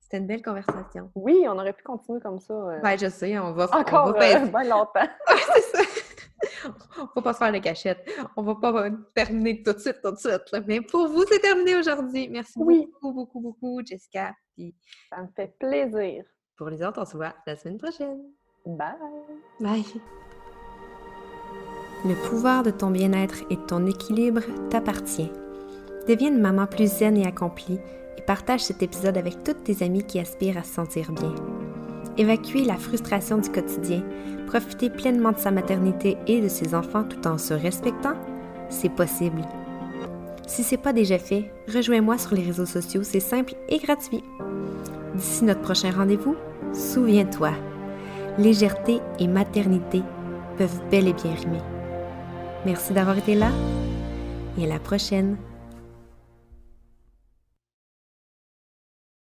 [0.00, 1.10] c'était une belle conversation.
[1.14, 2.52] Oui, on aurait pu continuer comme ça.
[2.54, 5.08] euh, Ben, je sais, on va, encore on va euh, bien longtemps.
[5.54, 5.82] c'est ça.
[6.98, 7.98] On va pas se faire de cachette.
[8.36, 10.50] On va pas euh, terminer tout de suite, tout de suite.
[10.52, 10.60] là.
[10.66, 12.28] Mais pour vous, c'est terminé aujourd'hui.
[12.28, 12.86] Merci Oui.
[12.92, 14.34] beaucoup, beaucoup, beaucoup, Jessica.
[14.56, 14.74] Puis
[15.10, 16.24] Ça me fait plaisir.
[16.56, 18.22] pour les autres, on se voit la semaine prochaine.
[18.66, 18.94] Bye!
[19.60, 19.84] Bye.
[22.02, 24.40] Le pouvoir de ton bien-être et ton équilibre
[24.70, 25.30] t'appartient.
[26.08, 27.78] Deviens une maman plus zen et accomplie
[28.16, 31.34] et partage cet épisode avec toutes tes amies qui aspirent à se sentir bien.
[32.16, 34.02] Évacuer la frustration du quotidien,
[34.46, 38.14] profiter pleinement de sa maternité et de ses enfants tout en se respectant,
[38.70, 39.42] c'est possible.
[40.46, 44.24] Si c'est pas déjà fait, rejoins-moi sur les réseaux sociaux, c'est simple et gratuit.
[45.14, 46.34] D'ici notre prochain rendez-vous,
[46.72, 47.50] souviens-toi,
[48.38, 50.02] légèreté et maternité
[50.56, 51.60] peuvent bel et bien rimer.
[52.66, 53.50] Merci d'avoir été là
[54.58, 55.36] et à la prochaine.